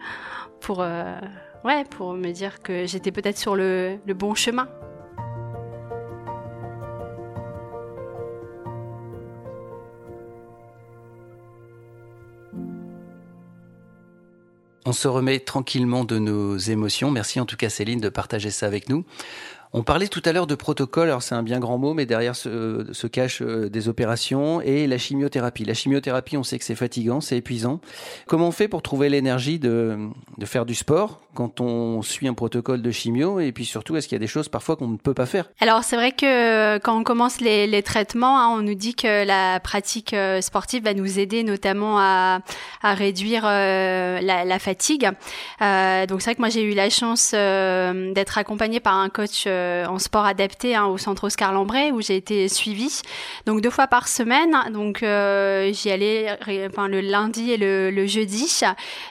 pour, 0.60 0.82
euh, 0.82 1.18
ouais, 1.64 1.84
pour 1.84 2.14
me 2.14 2.32
dire 2.32 2.60
que 2.60 2.86
j'étais 2.86 3.12
peut-être 3.12 3.38
sur 3.38 3.56
le, 3.56 3.98
le 4.06 4.14
bon 4.14 4.34
chemin. 4.34 4.68
On 14.84 14.92
se 14.92 15.06
remet 15.06 15.38
tranquillement 15.38 16.04
de 16.04 16.18
nos 16.18 16.58
émotions. 16.58 17.12
Merci 17.12 17.38
en 17.38 17.46
tout 17.46 17.56
cas 17.56 17.70
Céline 17.70 18.00
de 18.00 18.08
partager 18.08 18.50
ça 18.50 18.66
avec 18.66 18.88
nous. 18.88 19.04
On 19.74 19.82
parlait 19.82 20.08
tout 20.08 20.20
à 20.26 20.32
l'heure 20.32 20.46
de 20.46 20.54
protocole, 20.54 21.08
alors 21.08 21.22
c'est 21.22 21.34
un 21.34 21.42
bien 21.42 21.58
grand 21.58 21.78
mot, 21.78 21.94
mais 21.94 22.04
derrière 22.04 22.36
se, 22.36 22.86
se 22.92 23.06
cachent 23.06 23.40
euh, 23.40 23.70
des 23.70 23.88
opérations 23.88 24.60
et 24.60 24.86
la 24.86 24.98
chimiothérapie. 24.98 25.64
La 25.64 25.72
chimiothérapie, 25.72 26.36
on 26.36 26.42
sait 26.42 26.58
que 26.58 26.64
c'est 26.64 26.74
fatigant, 26.74 27.22
c'est 27.22 27.38
épuisant. 27.38 27.80
Comment 28.26 28.48
on 28.48 28.52
fait 28.52 28.68
pour 28.68 28.82
trouver 28.82 29.08
l'énergie 29.08 29.58
de, 29.58 30.10
faire 30.44 30.66
du 30.66 30.74
sport 30.74 31.22
quand 31.34 31.62
on 31.62 32.02
suit 32.02 32.28
un 32.28 32.34
protocole 32.34 32.82
de 32.82 32.90
chimio 32.90 33.40
Et 33.40 33.52
puis 33.52 33.64
surtout, 33.64 33.96
est-ce 33.96 34.08
qu'il 34.08 34.16
y 34.16 34.20
a 34.20 34.20
des 34.20 34.26
choses 34.26 34.50
parfois 34.50 34.76
qu'on 34.76 34.88
ne 34.88 34.98
peut 34.98 35.14
pas 35.14 35.24
faire? 35.24 35.48
Alors 35.60 35.84
c'est 35.84 35.96
vrai 35.96 36.12
que 36.12 36.26
euh, 36.26 36.78
quand 36.78 36.98
on 36.98 37.04
commence 37.04 37.40
les, 37.40 37.82
traitements, 37.82 38.38
hein, 38.38 38.48
on 38.54 38.60
nous 38.60 38.74
dit 38.74 38.94
que 38.94 39.24
la 39.24 39.58
pratique 39.60 40.12
euh, 40.12 40.40
sportive 40.40 40.84
va 40.84 40.92
nous 40.92 41.18
aider 41.18 41.42
notamment 41.42 41.98
à, 41.98 42.40
réduire 42.82 43.44
la, 43.44 44.58
fatigue. 44.58 45.08
Euh, 45.62 46.06
donc 46.06 46.20
c'est 46.20 46.30
vrai 46.30 46.34
que 46.34 46.40
moi 46.40 46.50
j'ai 46.50 46.62
eu 46.62 46.74
la 46.74 46.90
chance 46.90 47.32
d'être 47.32 48.36
accompagnée 48.36 48.80
par 48.80 48.96
un 48.96 49.08
coach 49.08 49.46
en 49.88 49.98
sport 49.98 50.24
adapté 50.24 50.74
hein, 50.74 50.86
au 50.86 50.98
centre 50.98 51.24
Oscar 51.24 51.52
Lambray 51.52 51.90
où 51.90 52.00
j'ai 52.00 52.16
été 52.16 52.48
suivie. 52.48 53.02
Donc 53.46 53.60
deux 53.60 53.70
fois 53.70 53.86
par 53.86 54.08
semaine. 54.08 54.56
Donc 54.72 54.98
j'y 54.98 55.90
allais 55.90 56.36
enfin, 56.68 56.88
le 56.88 57.00
lundi 57.00 57.52
et 57.52 57.56
le, 57.56 58.06
jeudi. 58.06 58.60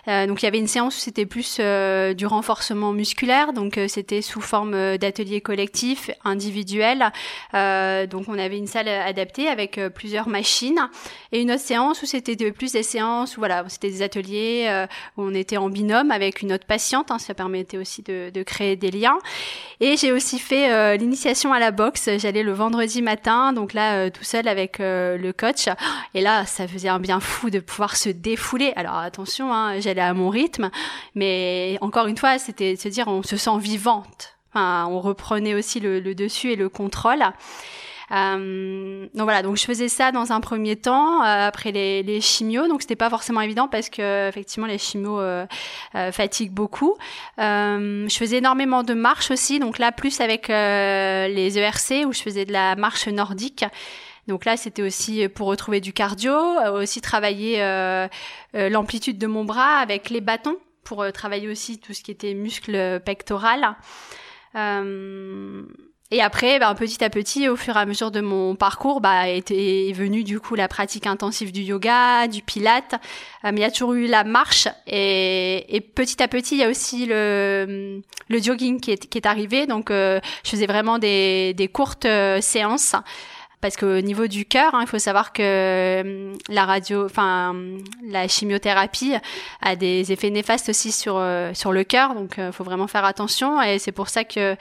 donc 0.07 0.41
il 0.41 0.45
y 0.45 0.47
avait 0.47 0.59
une 0.59 0.67
séance 0.67 0.97
où 0.97 0.99
c'était 0.99 1.25
plus 1.25 1.59
du 1.59 2.25
renforcement 2.25 2.91
musculaire. 2.91 3.53
Donc 3.53 3.79
c'était 3.87 4.21
sous 4.21 4.41
forme 4.41 4.97
d'atelier 4.97 5.41
collectif, 5.41 6.11
individuel. 6.23 7.11
donc 7.53 8.25
on 8.27 8.37
avait 8.37 8.57
une 8.57 8.67
salle 8.67 8.87
adaptée 8.87 9.47
avec 9.47 9.79
plusieurs 9.95 10.27
machines 10.27 10.89
et 11.31 11.41
une 11.41 11.51
autre 11.51 11.61
séance 11.61 12.01
où 12.01 12.05
c'était 12.05 12.35
plus 12.51 12.73
des 12.73 12.83
séances 12.83 13.37
où 13.37 13.39
voilà 13.39 13.63
c'était 13.67 13.89
des 13.89 14.01
ateliers 14.01 14.85
où 15.17 15.23
on 15.23 15.33
était 15.33 15.57
en 15.57 15.69
binôme 15.69 16.11
avec 16.11 16.41
une 16.41 16.53
autre 16.53 16.65
patiente. 16.65 17.11
Hein, 17.11 17.19
ça 17.19 17.33
permettait 17.33 17.77
aussi 17.77 18.01
de, 18.01 18.43
créer 18.43 18.75
des 18.75 18.91
liens. 18.91 19.17
Et 19.83 19.97
j'ai 19.97 20.11
aussi 20.11 20.37
fait 20.37 20.71
euh, 20.71 20.95
l'initiation 20.95 21.53
à 21.53 21.59
la 21.59 21.71
boxe. 21.71 22.07
J'allais 22.17 22.43
le 22.43 22.51
vendredi 22.51 23.01
matin, 23.01 23.51
donc 23.51 23.73
là 23.73 23.95
euh, 23.95 24.09
tout 24.11 24.23
seul 24.23 24.47
avec 24.47 24.79
euh, 24.79 25.17
le 25.17 25.33
coach. 25.33 25.69
Et 26.13 26.21
là, 26.21 26.45
ça 26.45 26.67
faisait 26.67 26.87
un 26.87 26.99
bien 26.99 27.19
fou 27.19 27.49
de 27.49 27.59
pouvoir 27.59 27.95
se 27.95 28.09
défouler. 28.09 28.73
Alors 28.75 28.97
attention, 28.97 29.51
hein, 29.51 29.79
j'allais 29.79 30.01
à 30.01 30.13
mon 30.13 30.29
rythme, 30.29 30.69
mais 31.15 31.79
encore 31.81 32.05
une 32.05 32.15
fois, 32.15 32.37
c'était 32.37 32.75
se 32.75 32.89
dire 32.89 33.07
on 33.07 33.23
se 33.23 33.37
sent 33.37 33.57
vivante. 33.57 34.35
Enfin, 34.53 34.85
on 34.87 35.01
reprenait 35.01 35.55
aussi 35.55 35.79
le, 35.79 35.99
le 35.99 36.13
dessus 36.13 36.51
et 36.51 36.55
le 36.55 36.69
contrôle. 36.69 37.23
Euh, 38.11 39.07
donc 39.13 39.23
voilà, 39.23 39.41
donc 39.41 39.57
je 39.57 39.63
faisais 39.63 39.87
ça 39.87 40.11
dans 40.11 40.31
un 40.31 40.41
premier 40.41 40.75
temps 40.75 41.21
euh, 41.21 41.47
après 41.47 41.71
les, 41.71 42.03
les 42.03 42.19
chimios, 42.19 42.67
donc 42.67 42.81
c'était 42.81 42.95
pas 42.95 43.09
forcément 43.09 43.41
évident 43.41 43.67
parce 43.67 43.89
que 43.89 44.27
effectivement 44.27 44.67
les 44.67 44.77
chimios 44.77 45.19
euh, 45.19 45.45
euh 45.95 46.11
fatiguent 46.11 46.51
beaucoup. 46.51 46.97
je 47.37 48.15
faisais 48.17 48.37
énormément 48.37 48.83
de 48.83 48.93
marche 48.93 49.31
aussi, 49.31 49.59
donc 49.59 49.79
là 49.79 49.91
plus 49.91 50.19
avec 50.19 50.47
les 50.49 51.57
ERC 51.57 52.05
où 52.05 52.13
je 52.13 52.21
faisais 52.21 52.45
de 52.45 52.53
la 52.53 52.75
marche 52.75 53.07
nordique. 53.07 53.65
Donc 54.27 54.45
là, 54.45 54.55
c'était 54.55 54.83
aussi 54.83 55.27
pour 55.29 55.47
retrouver 55.47 55.81
du 55.81 55.93
cardio, 55.93 56.33
aussi 56.75 57.01
travailler 57.01 57.59
l'amplitude 58.53 59.17
de 59.17 59.27
mon 59.27 59.45
bras 59.45 59.77
avec 59.77 60.09
les 60.09 60.21
bâtons 60.21 60.57
pour 60.83 61.11
travailler 61.11 61.49
aussi 61.49 61.79
tout 61.79 61.93
ce 61.93 62.03
qui 62.03 62.11
était 62.11 62.33
muscle 62.33 63.01
pectoral. 63.03 63.75
Euh, 64.55 65.63
et 66.13 66.21
après, 66.21 66.59
ben, 66.59 66.75
petit 66.75 67.01
à 67.05 67.09
petit, 67.09 67.47
au 67.47 67.55
fur 67.55 67.77
et 67.77 67.79
à 67.79 67.85
mesure 67.85 68.11
de 68.11 68.19
mon 68.19 68.55
parcours, 68.55 68.99
bah, 68.99 69.29
était 69.29 69.93
venu 69.95 70.25
du 70.25 70.41
coup 70.41 70.55
la 70.55 70.67
pratique 70.67 71.07
intensive 71.07 71.53
du 71.53 71.61
yoga, 71.61 72.27
du 72.27 72.41
pilate. 72.41 72.95
Euh, 73.45 73.51
mais 73.53 73.61
il 73.61 73.61
y 73.61 73.63
a 73.63 73.71
toujours 73.71 73.93
eu 73.93 74.07
la 74.07 74.25
marche 74.25 74.67
et, 74.87 75.73
et, 75.73 75.79
petit 75.79 76.21
à 76.21 76.27
petit, 76.27 76.55
il 76.55 76.59
y 76.59 76.63
a 76.65 76.69
aussi 76.69 77.05
le, 77.05 78.01
jogging 78.29 78.81
qui 78.81 78.91
est, 78.91 79.25
arrivé. 79.25 79.67
Donc, 79.67 79.89
euh, 79.89 80.19
je 80.43 80.49
faisais 80.49 80.67
vraiment 80.67 80.99
des, 80.99 81.53
des 81.53 81.69
courtes 81.69 82.05
euh, 82.05 82.41
séances 82.41 82.93
parce 83.61 83.77
qu'au 83.77 84.01
niveau 84.01 84.27
du 84.27 84.45
cœur, 84.45 84.73
hein, 84.73 84.81
il 84.81 84.87
faut 84.87 84.99
savoir 84.99 85.33
que 85.33 85.41
euh, 85.43 86.33
la 86.49 86.65
radio, 86.65 87.05
enfin 87.05 87.55
la 88.03 88.27
chimiothérapie 88.27 89.13
a 89.61 89.75
des 89.75 90.11
effets 90.11 90.31
néfastes 90.31 90.69
aussi 90.69 90.91
sur 90.91 91.15
euh, 91.17 91.53
sur 91.53 91.71
le 91.71 91.83
cœur, 91.83 92.15
donc 92.15 92.33
il 92.37 92.43
euh, 92.43 92.51
faut 92.51 92.63
vraiment 92.63 92.87
faire 92.87 93.05
attention. 93.05 93.61
Et 93.61 93.79
c'est 93.79 93.91
pour 93.91 94.09
ça 94.09 94.23
que 94.23 94.55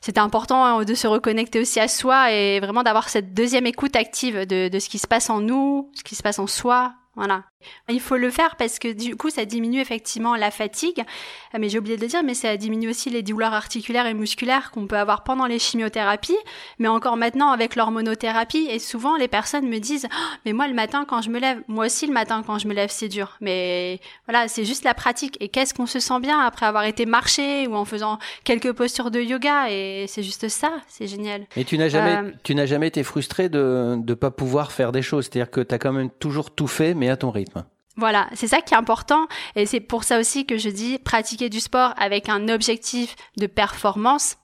c'était 0.00 0.20
important 0.20 0.64
hein, 0.64 0.84
de 0.84 0.94
se 0.94 1.06
reconnecter 1.06 1.60
aussi 1.60 1.80
à 1.80 1.88
soi 1.88 2.30
et 2.32 2.60
vraiment 2.60 2.82
d'avoir 2.82 3.08
cette 3.08 3.34
deuxième 3.34 3.66
écoute 3.66 3.96
active 3.96 4.46
de, 4.46 4.68
de 4.68 4.78
ce 4.78 4.88
qui 4.88 4.98
se 4.98 5.06
passe 5.06 5.30
en 5.30 5.40
nous, 5.40 5.90
ce 5.94 6.04
qui 6.04 6.14
se 6.14 6.22
passe 6.22 6.38
en 6.38 6.46
soi, 6.46 6.92
voilà. 7.16 7.44
Il 7.88 8.00
faut 8.00 8.16
le 8.16 8.30
faire 8.30 8.56
parce 8.56 8.78
que 8.78 8.92
du 8.92 9.16
coup, 9.16 9.30
ça 9.30 9.44
diminue 9.44 9.80
effectivement 9.80 10.36
la 10.36 10.50
fatigue. 10.50 11.04
Ah, 11.52 11.58
mais 11.58 11.68
j'ai 11.68 11.78
oublié 11.78 11.96
de 11.96 12.02
le 12.02 12.08
dire, 12.08 12.22
mais 12.22 12.34
ça 12.34 12.56
diminue 12.56 12.90
aussi 12.90 13.10
les 13.10 13.22
douleurs 13.22 13.52
articulaires 13.52 14.06
et 14.06 14.14
musculaires 14.14 14.70
qu'on 14.70 14.86
peut 14.86 14.96
avoir 14.96 15.24
pendant 15.24 15.46
les 15.46 15.58
chimiothérapies, 15.58 16.36
mais 16.78 16.88
encore 16.88 17.16
maintenant 17.16 17.50
avec 17.50 17.76
l'hormonothérapie. 17.76 18.66
Et 18.70 18.78
souvent, 18.78 19.16
les 19.16 19.28
personnes 19.28 19.68
me 19.68 19.78
disent, 19.78 20.08
oh, 20.10 20.36
mais 20.44 20.52
moi, 20.52 20.68
le 20.68 20.74
matin, 20.74 21.04
quand 21.06 21.22
je 21.22 21.30
me 21.30 21.38
lève, 21.38 21.62
moi 21.68 21.86
aussi, 21.86 22.06
le 22.06 22.12
matin, 22.12 22.42
quand 22.46 22.58
je 22.58 22.68
me 22.68 22.74
lève, 22.74 22.90
c'est 22.90 23.08
dur. 23.08 23.36
Mais 23.40 24.00
voilà, 24.26 24.48
c'est 24.48 24.64
juste 24.64 24.84
la 24.84 24.94
pratique. 24.94 25.36
Et 25.40 25.48
qu'est-ce 25.48 25.74
qu'on 25.74 25.86
se 25.86 26.00
sent 26.00 26.20
bien 26.20 26.40
après 26.40 26.66
avoir 26.66 26.84
été 26.84 27.06
marché 27.06 27.66
ou 27.66 27.74
en 27.74 27.84
faisant 27.84 28.18
quelques 28.44 28.72
postures 28.72 29.10
de 29.10 29.20
yoga? 29.20 29.70
Et 29.70 30.06
c'est 30.08 30.22
juste 30.22 30.48
ça. 30.48 30.72
C'est 30.88 31.06
génial. 31.06 31.46
Et 31.56 31.64
tu 31.64 31.78
n'as 31.78 31.88
jamais, 31.88 32.16
euh, 32.16 32.32
tu 32.42 32.54
n'as 32.54 32.66
jamais 32.66 32.88
été 32.88 33.02
frustré 33.02 33.48
de 33.48 33.96
ne 34.04 34.14
pas 34.14 34.30
pouvoir 34.30 34.72
faire 34.72 34.92
des 34.92 35.02
choses? 35.02 35.24
C'est-à-dire 35.24 35.50
que 35.50 35.60
tu 35.60 35.74
as 35.74 35.78
quand 35.78 35.92
même 35.92 36.10
toujours 36.10 36.50
tout 36.50 36.66
fait, 36.66 36.94
mais 36.94 37.08
à 37.08 37.16
ton 37.16 37.30
rythme. 37.30 37.51
Voilà, 37.96 38.28
c'est 38.34 38.48
ça 38.48 38.62
qui 38.62 38.72
est 38.74 38.76
important 38.76 39.26
et 39.54 39.66
c'est 39.66 39.80
pour 39.80 40.04
ça 40.04 40.18
aussi 40.18 40.46
que 40.46 40.56
je 40.56 40.70
dis 40.70 40.98
pratiquer 40.98 41.50
du 41.50 41.60
sport 41.60 41.92
avec 41.98 42.28
un 42.28 42.48
objectif 42.48 43.14
de 43.36 43.46
performance. 43.46 44.38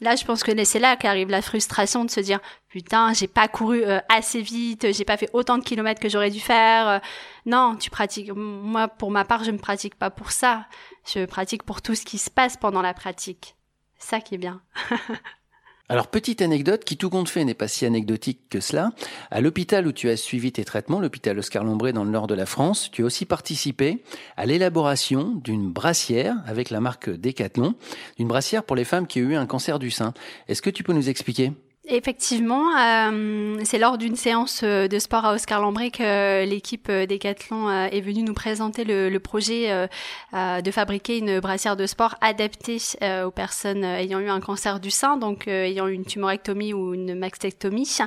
Là, 0.00 0.16
je 0.16 0.24
pense 0.24 0.42
que 0.42 0.64
c'est 0.64 0.80
là 0.80 0.96
qu'arrive 0.96 1.30
la 1.30 1.40
frustration 1.40 2.04
de 2.04 2.10
se 2.10 2.18
dire 2.18 2.40
putain, 2.68 3.12
j'ai 3.12 3.28
pas 3.28 3.46
couru 3.46 3.84
euh, 3.84 4.00
assez 4.08 4.42
vite, 4.42 4.92
j'ai 4.92 5.04
pas 5.04 5.16
fait 5.16 5.30
autant 5.32 5.56
de 5.56 5.62
kilomètres 5.62 6.00
que 6.00 6.08
j'aurais 6.08 6.30
dû 6.30 6.40
faire. 6.40 6.88
Euh, 6.88 6.98
non, 7.46 7.76
tu 7.76 7.90
pratiques. 7.90 8.32
Moi, 8.34 8.88
pour 8.88 9.12
ma 9.12 9.24
part, 9.24 9.44
je 9.44 9.52
ne 9.52 9.58
pratique 9.58 9.94
pas 9.94 10.10
pour 10.10 10.32
ça. 10.32 10.66
Je 11.06 11.24
pratique 11.26 11.62
pour 11.62 11.80
tout 11.80 11.94
ce 11.94 12.04
qui 12.04 12.18
se 12.18 12.30
passe 12.30 12.56
pendant 12.56 12.82
la 12.82 12.92
pratique. 12.92 13.54
Ça 13.98 14.20
qui 14.20 14.34
est 14.34 14.38
bien. 14.38 14.60
Alors, 15.90 16.06
petite 16.06 16.40
anecdote 16.40 16.82
qui, 16.84 16.96
tout 16.96 17.10
compte 17.10 17.28
fait, 17.28 17.44
n'est 17.44 17.52
pas 17.52 17.68
si 17.68 17.84
anecdotique 17.84 18.40
que 18.48 18.58
cela. 18.58 18.92
À 19.30 19.42
l'hôpital 19.42 19.86
où 19.86 19.92
tu 19.92 20.08
as 20.08 20.16
suivi 20.16 20.50
tes 20.50 20.64
traitements, 20.64 20.98
l'hôpital 20.98 21.38
Oscar 21.38 21.62
Lombré 21.62 21.92
dans 21.92 22.04
le 22.04 22.10
nord 22.10 22.26
de 22.26 22.34
la 22.34 22.46
France, 22.46 22.90
tu 22.90 23.02
as 23.02 23.04
aussi 23.04 23.26
participé 23.26 24.02
à 24.38 24.46
l'élaboration 24.46 25.34
d'une 25.44 25.70
brassière 25.70 26.36
avec 26.46 26.70
la 26.70 26.80
marque 26.80 27.10
Decathlon, 27.10 27.74
une 28.18 28.28
brassière 28.28 28.64
pour 28.64 28.76
les 28.76 28.84
femmes 28.84 29.06
qui 29.06 29.20
ont 29.20 29.28
eu 29.28 29.36
un 29.36 29.44
cancer 29.44 29.78
du 29.78 29.90
sein. 29.90 30.14
Est-ce 30.48 30.62
que 30.62 30.70
tu 30.70 30.84
peux 30.84 30.94
nous 30.94 31.10
expliquer? 31.10 31.52
Effectivement, 31.86 32.74
euh, 32.78 33.58
c'est 33.62 33.76
lors 33.76 33.98
d'une 33.98 34.16
séance 34.16 34.62
euh, 34.64 34.88
de 34.88 34.98
sport 34.98 35.26
à 35.26 35.34
Oscar 35.34 35.60
Lambray 35.60 35.90
que 35.90 36.42
l'équipe 36.46 36.86
euh, 36.88 37.04
Decathlon 37.04 37.68
est 37.68 38.00
venue 38.00 38.22
nous 38.22 38.32
présenter 38.32 38.84
le, 38.84 39.18
projet 39.18 39.88
de 40.32 40.70
fabriquer 40.70 41.18
une 41.18 41.40
brassière 41.40 41.76
de 41.76 41.86
sport 41.86 42.14
adaptée 42.20 42.78
aux 43.24 43.30
personnes 43.30 43.84
ayant 43.84 44.18
eu 44.18 44.28
un 44.28 44.40
cancer 44.40 44.80
du 44.80 44.90
sein, 44.90 45.16
donc 45.16 45.46
ayant 45.46 45.86
eu 45.86 45.92
une 45.92 46.04
tumorectomie 46.04 46.72
ou 46.72 46.94
une 46.94 47.14
mastectomie. 47.14 47.98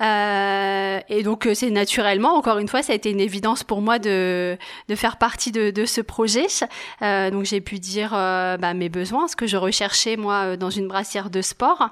et 0.00 1.22
donc 1.22 1.48
c'est 1.54 1.70
naturellement, 1.70 2.34
encore 2.36 2.58
une 2.58 2.68
fois, 2.68 2.82
ça 2.82 2.92
a 2.92 2.96
été 2.96 3.10
une 3.10 3.20
évidence 3.20 3.64
pour 3.64 3.82
moi 3.82 3.98
de, 3.98 4.56
de 4.88 4.94
faire 4.94 5.16
partie 5.16 5.52
de, 5.52 5.70
de 5.70 5.84
ce 5.84 6.00
projet. 6.00 6.46
donc 7.00 7.44
j'ai 7.44 7.60
pu 7.60 7.78
dire 7.78 8.10
bah, 8.10 8.74
mes 8.74 8.88
besoins, 8.88 9.28
ce 9.28 9.36
que 9.36 9.46
je 9.46 9.56
recherchais 9.56 10.16
moi 10.16 10.56
dans 10.56 10.70
une 10.70 10.88
brassière 10.88 11.30
de 11.30 11.42
sport. 11.42 11.90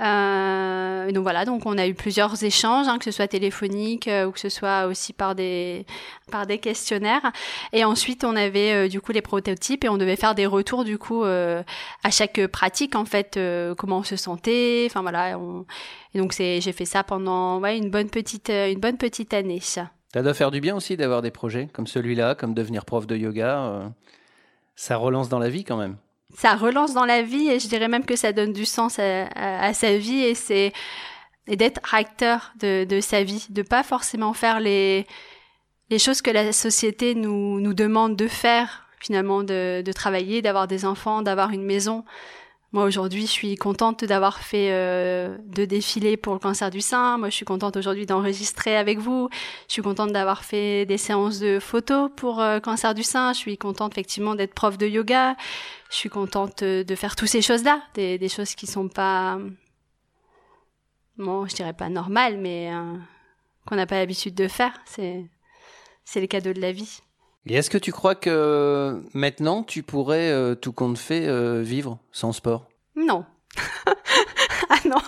Euh, 0.00 1.12
donc 1.12 1.22
voilà, 1.22 1.44
donc 1.44 1.66
on 1.66 1.76
a 1.76 1.86
eu 1.86 1.94
plusieurs 1.94 2.42
échanges, 2.42 2.88
hein, 2.88 2.98
que 2.98 3.04
ce 3.04 3.10
soit 3.10 3.28
téléphonique 3.28 4.08
euh, 4.08 4.26
ou 4.26 4.32
que 4.32 4.40
ce 4.40 4.48
soit 4.48 4.86
aussi 4.86 5.12
par 5.12 5.34
des 5.34 5.84
par 6.30 6.46
des 6.46 6.58
questionnaires. 6.58 7.32
Et 7.72 7.84
ensuite, 7.84 8.24
on 8.24 8.34
avait 8.34 8.86
euh, 8.86 8.88
du 8.88 9.00
coup 9.00 9.12
les 9.12 9.20
prototypes 9.20 9.84
et 9.84 9.88
on 9.88 9.98
devait 9.98 10.16
faire 10.16 10.34
des 10.34 10.46
retours 10.46 10.84
du 10.84 10.96
coup 10.96 11.24
euh, 11.24 11.62
à 12.02 12.10
chaque 12.10 12.46
pratique 12.46 12.96
en 12.96 13.04
fait, 13.04 13.38
comment 13.76 13.98
on 13.98 14.02
se 14.02 14.16
sentait. 14.16 14.84
Enfin 14.86 15.02
voilà, 15.02 15.38
et 16.14 16.18
donc 16.18 16.32
c'est 16.32 16.60
j'ai 16.60 16.72
fait 16.72 16.86
ça 16.86 17.04
pendant 17.04 17.60
ouais 17.60 17.76
une 17.76 17.90
bonne 17.90 18.08
petite 18.08 18.48
une 18.48 18.80
bonne 18.80 18.96
petite 18.96 19.34
année. 19.34 19.60
Ça 19.60 19.90
doit 20.14 20.34
faire 20.34 20.50
du 20.50 20.60
bien 20.60 20.74
aussi 20.74 20.96
d'avoir 20.96 21.22
des 21.22 21.30
projets 21.30 21.68
comme 21.72 21.86
celui-là, 21.86 22.34
comme 22.34 22.54
devenir 22.54 22.84
prof 22.84 23.06
de 23.06 23.16
yoga. 23.16 23.92
ça 24.76 24.96
relance 24.96 25.28
dans 25.28 25.38
la 25.38 25.50
vie 25.50 25.64
quand 25.64 25.76
même 25.76 25.96
ça 26.36 26.54
relance 26.54 26.94
dans 26.94 27.04
la 27.04 27.22
vie 27.22 27.48
et 27.48 27.58
je 27.58 27.68
dirais 27.68 27.88
même 27.88 28.04
que 28.04 28.16
ça 28.16 28.32
donne 28.32 28.52
du 28.52 28.64
sens 28.64 28.98
à, 28.98 29.74
sa 29.74 29.96
vie 29.96 30.22
et 30.22 30.34
c'est 30.34 30.72
d'être 31.46 31.80
acteur 31.94 32.52
de, 32.60 32.84
de, 32.84 33.00
sa 33.00 33.22
vie, 33.22 33.46
de 33.50 33.62
pas 33.62 33.82
forcément 33.82 34.32
faire 34.32 34.60
les, 34.60 35.06
les 35.90 35.98
choses 35.98 36.22
que 36.22 36.30
la 36.30 36.52
société 36.52 37.14
nous, 37.14 37.60
nous 37.60 37.74
demande 37.74 38.16
de 38.16 38.28
faire, 38.28 38.86
finalement, 39.00 39.42
de, 39.42 39.82
de 39.84 39.92
travailler, 39.92 40.42
d'avoir 40.42 40.68
des 40.68 40.84
enfants, 40.84 41.22
d'avoir 41.22 41.50
une 41.50 41.64
maison. 41.64 42.04
Moi 42.72 42.84
aujourd'hui, 42.84 43.22
je 43.22 43.32
suis 43.32 43.56
contente 43.56 44.04
d'avoir 44.04 44.38
fait 44.38 44.68
euh, 44.70 45.36
deux 45.46 45.66
défilés 45.66 46.16
pour 46.16 46.34
le 46.34 46.38
cancer 46.38 46.70
du 46.70 46.80
sein. 46.80 47.18
Moi, 47.18 47.28
je 47.28 47.34
suis 47.34 47.44
contente 47.44 47.76
aujourd'hui 47.76 48.06
d'enregistrer 48.06 48.76
avec 48.76 49.00
vous. 49.00 49.28
Je 49.66 49.72
suis 49.72 49.82
contente 49.82 50.12
d'avoir 50.12 50.44
fait 50.44 50.86
des 50.86 50.96
séances 50.96 51.40
de 51.40 51.58
photos 51.58 52.10
pour 52.14 52.40
euh, 52.40 52.60
cancer 52.60 52.94
du 52.94 53.02
sein. 53.02 53.32
Je 53.32 53.38
suis 53.38 53.58
contente 53.58 53.94
effectivement 53.94 54.36
d'être 54.36 54.54
prof 54.54 54.78
de 54.78 54.86
yoga. 54.86 55.34
Je 55.90 55.96
suis 55.96 56.08
contente 56.08 56.62
de 56.64 56.94
faire 56.94 57.16
toutes 57.16 57.28
ces 57.28 57.42
choses-là, 57.42 57.82
des, 57.94 58.16
des, 58.16 58.28
choses 58.28 58.54
qui 58.54 58.66
sont 58.66 58.88
pas, 58.88 59.38
bon, 61.18 61.46
je 61.46 61.54
dirais 61.54 61.72
pas 61.72 61.88
normales, 61.88 62.38
mais 62.38 62.72
euh, 62.72 62.94
qu'on 63.66 63.76
n'a 63.76 63.86
pas 63.86 63.98
l'habitude 63.98 64.34
de 64.34 64.48
faire. 64.48 64.72
C'est 64.86 65.24
c'est 66.04 66.20
les 66.20 66.28
cadeaux 66.28 66.52
de 66.52 66.60
la 66.60 66.72
vie. 66.72 67.00
Et 67.46 67.54
est-ce 67.54 67.70
que 67.70 67.78
tu 67.78 67.92
crois 67.92 68.14
que 68.14 69.02
maintenant 69.14 69.62
tu 69.62 69.82
pourrais, 69.82 70.30
euh, 70.30 70.54
tout 70.54 70.72
compte 70.72 70.98
fait, 70.98 71.26
euh, 71.26 71.62
vivre 71.62 71.98
sans 72.12 72.32
sport? 72.32 72.68
Non. 72.96 73.24
ah 74.68 74.78
non, 74.84 75.00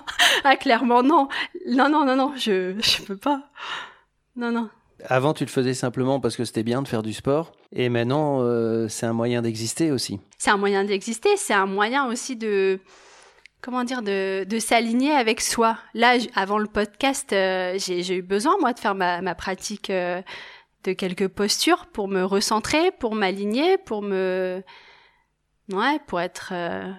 ah 0.45 0.57
clairement 0.57 1.03
non. 1.03 1.29
Non, 1.67 1.89
non, 1.89 2.05
non, 2.05 2.17
non, 2.17 2.35
je 2.37 2.77
je 2.81 3.03
peux 3.03 3.17
pas. 3.17 3.51
Non, 4.37 4.51
non. 4.51 4.71
Avant, 5.07 5.35
tu 5.35 5.45
le 5.45 5.51
faisais 5.51 5.75
simplement 5.75 6.21
parce 6.21 6.37
que 6.37 6.45
c'était 6.45 6.63
bien 6.63 6.83
de 6.83 6.89
faire 6.89 7.03
du 7.03 7.13
sport, 7.13 7.53
et 7.73 7.89
maintenant, 7.89 8.41
euh, 8.43 8.89
c'est 8.89 9.07
un 9.07 9.13
moyen 9.13 9.43
d'exister 9.43 9.91
aussi. 9.91 10.21
C'est 10.39 10.51
un 10.51 10.57
moyen 10.57 10.85
d'exister, 10.85 11.37
c'est 11.37 11.55
un 11.55 11.67
moyen 11.67 12.07
aussi 12.07 12.37
de 12.37 12.79
comment 13.61 13.85
dire, 13.85 14.03
de, 14.03 14.45
de 14.45 14.59
s'aligner 14.59 15.13
avec 15.13 15.41
soi. 15.41 15.79
Là, 15.95 16.17
avant 16.35 16.59
le 16.59 16.67
podcast, 16.67 17.33
euh, 17.33 17.79
j'ai 17.79 18.17
eu 18.17 18.23
besoin, 18.23 18.57
moi, 18.61 18.73
de 18.73 18.79
faire 18.79 18.95
ma, 18.95 19.23
ma 19.23 19.35
pratique 19.35 19.91
euh, 19.91 20.21
de 20.85 20.93
quelques 20.93 21.29
postures 21.29 21.87
pour 21.87 22.09
me 22.09 22.25
recentrer, 22.25 22.91
pour 22.91 23.15
m'aligner, 23.15 23.79
pour 23.79 24.03
me... 24.03 24.63
Ouais, 25.73 26.01
pour 26.09 26.21
être 26.21 26.53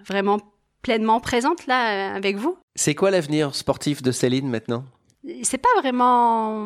vraiment 0.08 0.39
pleinement 0.82 1.20
présente 1.20 1.68
là 1.68 2.16
avec 2.16 2.38
vous. 2.38 2.58
C'est 2.76 2.96
quoi 2.96 3.12
l'avenir 3.12 3.54
sportif 3.56 4.02
de 4.02 4.12
Céline 4.12 4.50
maintenant? 4.50 4.86
C'est 5.44 5.58
pas 5.58 5.70
vraiment 5.82 6.66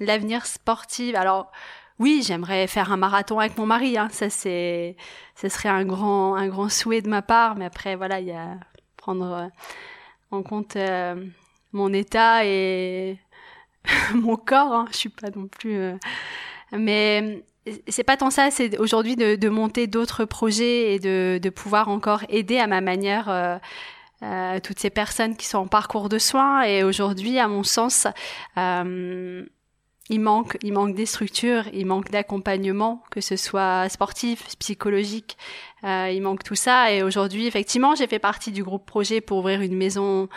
l'avenir 0.00 0.46
sportif. 0.46 1.14
Alors, 1.14 1.50
oui, 1.98 2.22
j'aimerais 2.26 2.66
faire 2.66 2.92
un 2.92 2.96
marathon 2.96 3.38
avec 3.38 3.56
mon 3.56 3.66
mari. 3.66 3.96
Hein. 3.96 4.08
Ça, 4.10 4.28
c'est, 4.30 4.96
ça 5.34 5.48
serait 5.48 5.68
un 5.68 5.84
grand, 5.84 6.34
un 6.34 6.48
grand 6.48 6.68
souhait 6.68 7.02
de 7.02 7.08
ma 7.08 7.22
part. 7.22 7.56
Mais 7.56 7.64
après, 7.64 7.96
voilà, 7.96 8.20
il 8.20 8.26
y 8.26 8.32
a 8.32 8.58
prendre 8.96 9.32
euh, 9.32 9.46
en 10.30 10.42
compte 10.42 10.76
euh, 10.76 11.14
mon 11.72 11.92
état 11.92 12.44
et 12.44 13.18
mon 14.14 14.36
corps. 14.36 14.72
Hein. 14.72 14.86
Je 14.90 14.96
suis 14.96 15.08
pas 15.08 15.28
non 15.34 15.48
plus. 15.48 15.76
Euh, 15.76 15.96
mais 16.72 17.44
c'est 17.88 18.04
pas 18.04 18.16
tant 18.16 18.30
ça. 18.30 18.50
C'est 18.50 18.78
aujourd'hui 18.78 19.16
de, 19.16 19.36
de, 19.36 19.48
monter 19.48 19.86
d'autres 19.86 20.24
projets 20.24 20.94
et 20.94 20.98
de, 20.98 21.38
de, 21.42 21.50
pouvoir 21.50 21.88
encore 21.88 22.24
aider 22.28 22.58
à 22.58 22.66
ma 22.66 22.80
manière. 22.80 23.60
Euh, 24.22 24.60
toutes 24.60 24.78
ces 24.78 24.88
personnes 24.88 25.36
qui 25.36 25.46
sont 25.46 25.58
en 25.58 25.66
parcours 25.66 26.08
de 26.08 26.18
soins 26.18 26.62
et 26.62 26.82
aujourd'hui, 26.82 27.38
à 27.38 27.48
mon 27.48 27.62
sens, 27.62 28.06
euh, 28.56 29.44
il 30.08 30.20
manque, 30.20 30.56
il 30.62 30.72
manque 30.72 30.94
des 30.94 31.06
structures, 31.06 31.64
il 31.72 31.84
manque 31.86 32.10
d'accompagnement, 32.10 33.02
que 33.10 33.20
ce 33.20 33.36
soit 33.36 33.88
sportif, 33.88 34.56
psychologique, 34.58 35.36
euh, 35.84 36.10
il 36.12 36.22
manque 36.22 36.44
tout 36.44 36.54
ça. 36.54 36.92
Et 36.92 37.02
aujourd'hui, 37.02 37.46
effectivement, 37.46 37.94
j'ai 37.96 38.06
fait 38.06 38.20
partie 38.20 38.52
du 38.52 38.62
groupe 38.62 38.86
projet 38.86 39.20
pour 39.20 39.38
ouvrir 39.38 39.62
une 39.62 39.76
maison, 39.76 40.28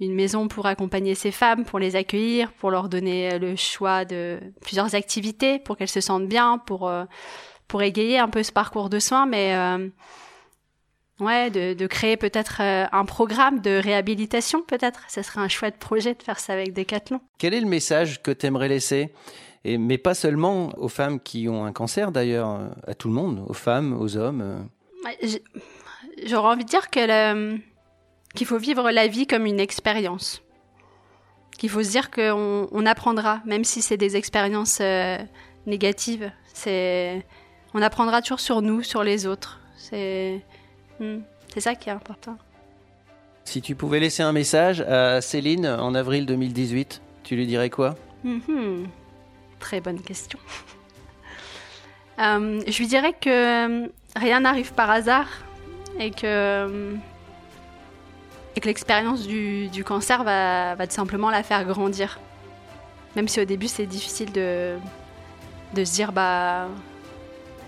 une 0.00 0.14
maison 0.14 0.48
pour 0.48 0.66
accompagner 0.66 1.14
ces 1.14 1.30
femmes, 1.30 1.64
pour 1.64 1.78
les 1.78 1.94
accueillir, 1.94 2.52
pour 2.52 2.72
leur 2.72 2.88
donner 2.88 3.38
le 3.38 3.54
choix 3.54 4.04
de 4.04 4.40
plusieurs 4.60 4.96
activités, 4.96 5.60
pour 5.60 5.76
qu'elles 5.76 5.88
se 5.88 6.00
sentent 6.00 6.28
bien, 6.28 6.58
pour 6.58 6.88
euh, 6.88 7.04
pour 7.68 7.82
égayer 7.82 8.18
un 8.18 8.28
peu 8.28 8.42
ce 8.42 8.52
parcours 8.52 8.90
de 8.90 8.98
soins. 8.98 9.26
Mais 9.26 9.54
euh, 9.54 9.88
Ouais, 11.22 11.50
de, 11.50 11.72
de 11.74 11.86
créer 11.86 12.16
peut-être 12.16 12.56
euh, 12.60 12.84
un 12.90 13.04
programme 13.04 13.60
de 13.60 13.80
réhabilitation, 13.80 14.60
peut-être. 14.62 15.02
Ce 15.08 15.22
serait 15.22 15.40
un 15.40 15.46
chouette 15.46 15.76
projet 15.76 16.14
de 16.14 16.22
faire 16.22 16.40
ça 16.40 16.52
avec 16.52 16.72
Decathlon. 16.72 17.20
Quel 17.38 17.54
est 17.54 17.60
le 17.60 17.68
message 17.68 18.22
que 18.22 18.32
tu 18.32 18.46
aimerais 18.46 18.66
laisser? 18.66 19.12
Et, 19.64 19.78
Mais 19.78 19.98
pas 19.98 20.14
seulement 20.14 20.76
aux 20.76 20.88
femmes 20.88 21.20
qui 21.20 21.48
ont 21.48 21.64
un 21.64 21.70
cancer, 21.70 22.10
d'ailleurs, 22.10 22.50
euh, 22.50 22.68
à 22.88 22.94
tout 22.94 23.06
le 23.06 23.14
monde, 23.14 23.44
aux 23.46 23.52
femmes, 23.52 23.96
aux 24.00 24.16
hommes. 24.16 24.40
Euh. 24.42 25.38
J'aurais 26.26 26.54
envie 26.54 26.64
de 26.64 26.68
dire 26.68 26.90
que 26.90 27.56
qu'il 28.34 28.46
faut 28.46 28.58
vivre 28.58 28.90
la 28.90 29.06
vie 29.06 29.28
comme 29.28 29.46
une 29.46 29.60
expérience. 29.60 30.42
Qu'il 31.56 31.70
faut 31.70 31.84
se 31.84 31.90
dire 31.90 32.10
qu'on 32.10 32.66
on 32.72 32.86
apprendra, 32.86 33.42
même 33.44 33.62
si 33.62 33.80
c'est 33.80 33.96
des 33.96 34.16
expériences 34.16 34.80
négatives. 35.66 36.32
C'est, 36.52 37.24
on 37.74 37.82
apprendra 37.82 38.22
toujours 38.22 38.40
sur 38.40 38.62
nous, 38.62 38.82
sur 38.82 39.04
les 39.04 39.26
autres. 39.26 39.60
C'est 39.76 40.42
Hmm. 41.02 41.22
C'est 41.52 41.60
ça 41.60 41.74
qui 41.74 41.88
est 41.88 41.92
important. 41.92 42.38
Si 43.44 43.60
tu 43.60 43.74
pouvais 43.74 43.98
laisser 43.98 44.22
un 44.22 44.32
message 44.32 44.80
à 44.82 45.20
Céline 45.20 45.66
en 45.66 45.94
avril 45.94 46.26
2018, 46.26 47.02
tu 47.24 47.34
lui 47.34 47.46
dirais 47.46 47.70
quoi? 47.70 47.96
Très 49.58 49.80
bonne 49.80 50.00
question. 50.00 50.38
Euh, 52.18 52.60
je 52.68 52.78
lui 52.78 52.86
dirais 52.86 53.14
que 53.18 53.30
euh, 53.84 53.88
rien 54.14 54.40
n'arrive 54.40 54.74
par 54.74 54.90
hasard 54.90 55.28
et 55.98 56.10
que, 56.10 56.20
euh, 56.26 56.94
et 58.54 58.60
que 58.60 58.66
l'expérience 58.66 59.26
du, 59.26 59.82
cancer 59.82 60.22
va, 60.22 60.74
va, 60.74 60.86
tout 60.86 60.92
simplement 60.92 61.30
la 61.30 61.42
faire 61.42 61.64
grandir. 61.64 62.20
Même 63.16 63.28
si 63.28 63.40
au 63.40 63.46
début 63.46 63.66
c'est 63.66 63.86
difficile 63.86 64.30
de, 64.30 64.76
de 65.74 65.84
se 65.84 65.94
dire 65.94 66.12
bah 66.12 66.68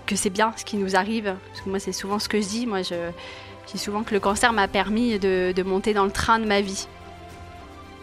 que 0.05 0.15
c'est 0.15 0.29
bien 0.29 0.53
ce 0.57 0.65
qui 0.65 0.77
nous 0.77 0.95
arrive. 0.95 1.35
Moi, 1.65 1.79
c'est 1.79 1.91
souvent 1.91 2.19
ce 2.19 2.29
que 2.29 2.39
je 2.41 2.47
dis. 2.47 2.65
Moi, 2.65 2.81
je, 2.81 3.11
dis 3.71 3.77
souvent 3.77 4.03
que 4.03 4.13
le 4.13 4.19
cancer 4.19 4.53
m'a 4.53 4.67
permis 4.67 5.19
de, 5.19 5.63
monter 5.63 5.93
dans 5.93 6.05
le 6.05 6.11
train 6.11 6.39
de 6.39 6.45
ma 6.45 6.61
vie. 6.61 6.87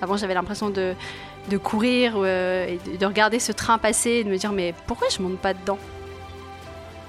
Avant, 0.00 0.16
j'avais 0.16 0.34
l'impression 0.34 0.70
de, 0.70 0.94
courir 1.62 2.14
euh, 2.16 2.66
et 2.66 2.96
de, 2.96 3.06
regarder 3.06 3.38
ce 3.38 3.52
train 3.52 3.78
passer 3.78 4.10
et 4.10 4.24
de 4.24 4.30
me 4.30 4.36
dire 4.36 4.52
mais 4.52 4.74
pourquoi 4.86 5.08
je 5.08 5.22
monte 5.22 5.38
pas 5.38 5.54
dedans? 5.54 5.78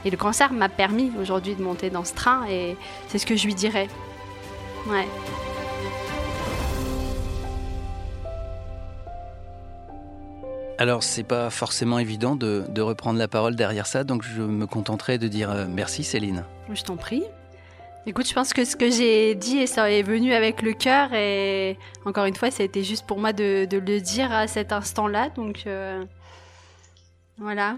Et 0.05 0.09
le 0.09 0.17
cancer 0.17 0.51
m'a 0.51 0.69
permis 0.69 1.11
aujourd'hui 1.19 1.55
de 1.55 1.63
monter 1.63 1.89
dans 1.89 2.03
ce 2.03 2.13
train 2.13 2.45
et 2.49 2.75
c'est 3.07 3.17
ce 3.17 3.25
que 3.25 3.35
je 3.35 3.45
lui 3.45 3.55
dirais. 3.55 3.87
Ouais. 4.87 5.07
Alors, 10.79 11.03
c'est 11.03 11.23
pas 11.23 11.49
forcément 11.49 11.99
évident 11.99 12.35
de, 12.35 12.81
reprendre 12.81 13.19
la 13.19 13.27
parole 13.27 13.55
derrière 13.55 13.85
ça, 13.85 14.03
donc 14.03 14.23
je 14.23 14.41
me 14.41 14.65
contenterai 14.65 15.17
de 15.17 15.27
dire 15.27 15.51
euh, 15.51 15.65
merci 15.69 16.03
Céline. 16.03 16.43
Je 16.71 16.83
t'en 16.83 16.97
prie. 16.97 17.23
Écoute, 18.05 18.27
je 18.27 18.33
pense 18.33 18.53
que 18.53 18.65
ce 18.65 18.75
que 18.75 18.89
j'ai 18.89 19.33
dit, 19.35 19.65
ça 19.67 19.89
est 19.89 20.01
venu 20.01 20.33
avec 20.33 20.61
le 20.61 20.73
cœur 20.73 21.13
et 21.13 21.77
encore 22.05 22.25
une 22.25 22.35
fois, 22.35 22.51
ça 22.51 22.63
a 22.63 22.65
été 22.65 22.83
juste 22.83 23.05
pour 23.05 23.17
moi 23.17 23.31
de, 23.31 23.67
le 23.71 23.99
dire 24.01 24.31
à 24.31 24.47
cet 24.47 24.73
instant-là, 24.73 25.29
donc 25.29 25.63
euh, 25.67 26.03
voilà. 27.37 27.77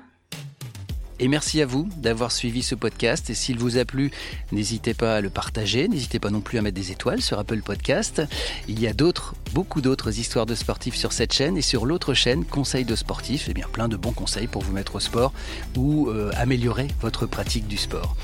Et 1.20 1.28
merci 1.28 1.62
à 1.62 1.66
vous 1.66 1.88
d'avoir 1.98 2.32
suivi 2.32 2.64
ce 2.64 2.76
podcast. 2.76 3.30
Et 3.30 3.34
s'il 3.34 3.58
vous 3.58 3.78
a 3.78 3.86
plu, 3.86 4.12
n'hésitez 4.52 4.94
pas 4.94 5.16
à 5.16 5.22
le 5.22 5.30
partager. 5.30 5.88
N'hésitez 5.88 6.20
pas 6.20 6.30
non 6.30 6.42
plus 6.42 6.58
à 6.58 6.62
mettre 6.62 6.76
des 6.76 6.92
étoiles 6.92 7.22
sur 7.22 7.40
Apple 7.40 7.62
Podcast. 7.62 8.22
Il 8.68 8.80
y 8.80 8.88
a 8.88 8.94
d'autres, 8.94 9.36
beaucoup 9.54 9.82
d'autres 9.82 10.20
histoires 10.20 10.46
de 10.46 10.56
sportifs 10.56 10.96
sur 10.96 11.14
cette 11.14 11.34
chaîne 11.34 11.58
et 11.58 11.62
sur 11.62 11.86
l'autre 11.86 12.14
chaîne, 12.14 12.46
Conseils 12.46 12.86
de 12.86 12.96
sportifs. 12.96 13.48
Eh 13.50 13.54
bien, 13.54 13.68
plein 13.72 13.88
de 13.88 13.96
bons 13.96 14.14
conseils 14.14 14.48
pour 14.48 14.62
vous 14.62 14.74
mettre 14.74 14.96
au 14.96 15.00
sport 15.00 15.34
ou 15.78 16.10
euh, 16.10 16.32
améliorer 16.36 16.88
votre 17.02 17.26
pratique 17.26 17.68
du 17.68 17.78
sport. 17.78 18.16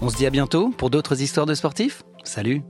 On 0.00 0.08
se 0.08 0.16
dit 0.16 0.26
à 0.26 0.30
bientôt 0.30 0.70
pour 0.76 0.90
d'autres 0.90 1.20
histoires 1.20 1.46
de 1.46 1.54
sportifs. 1.54 2.02
Salut! 2.24 2.62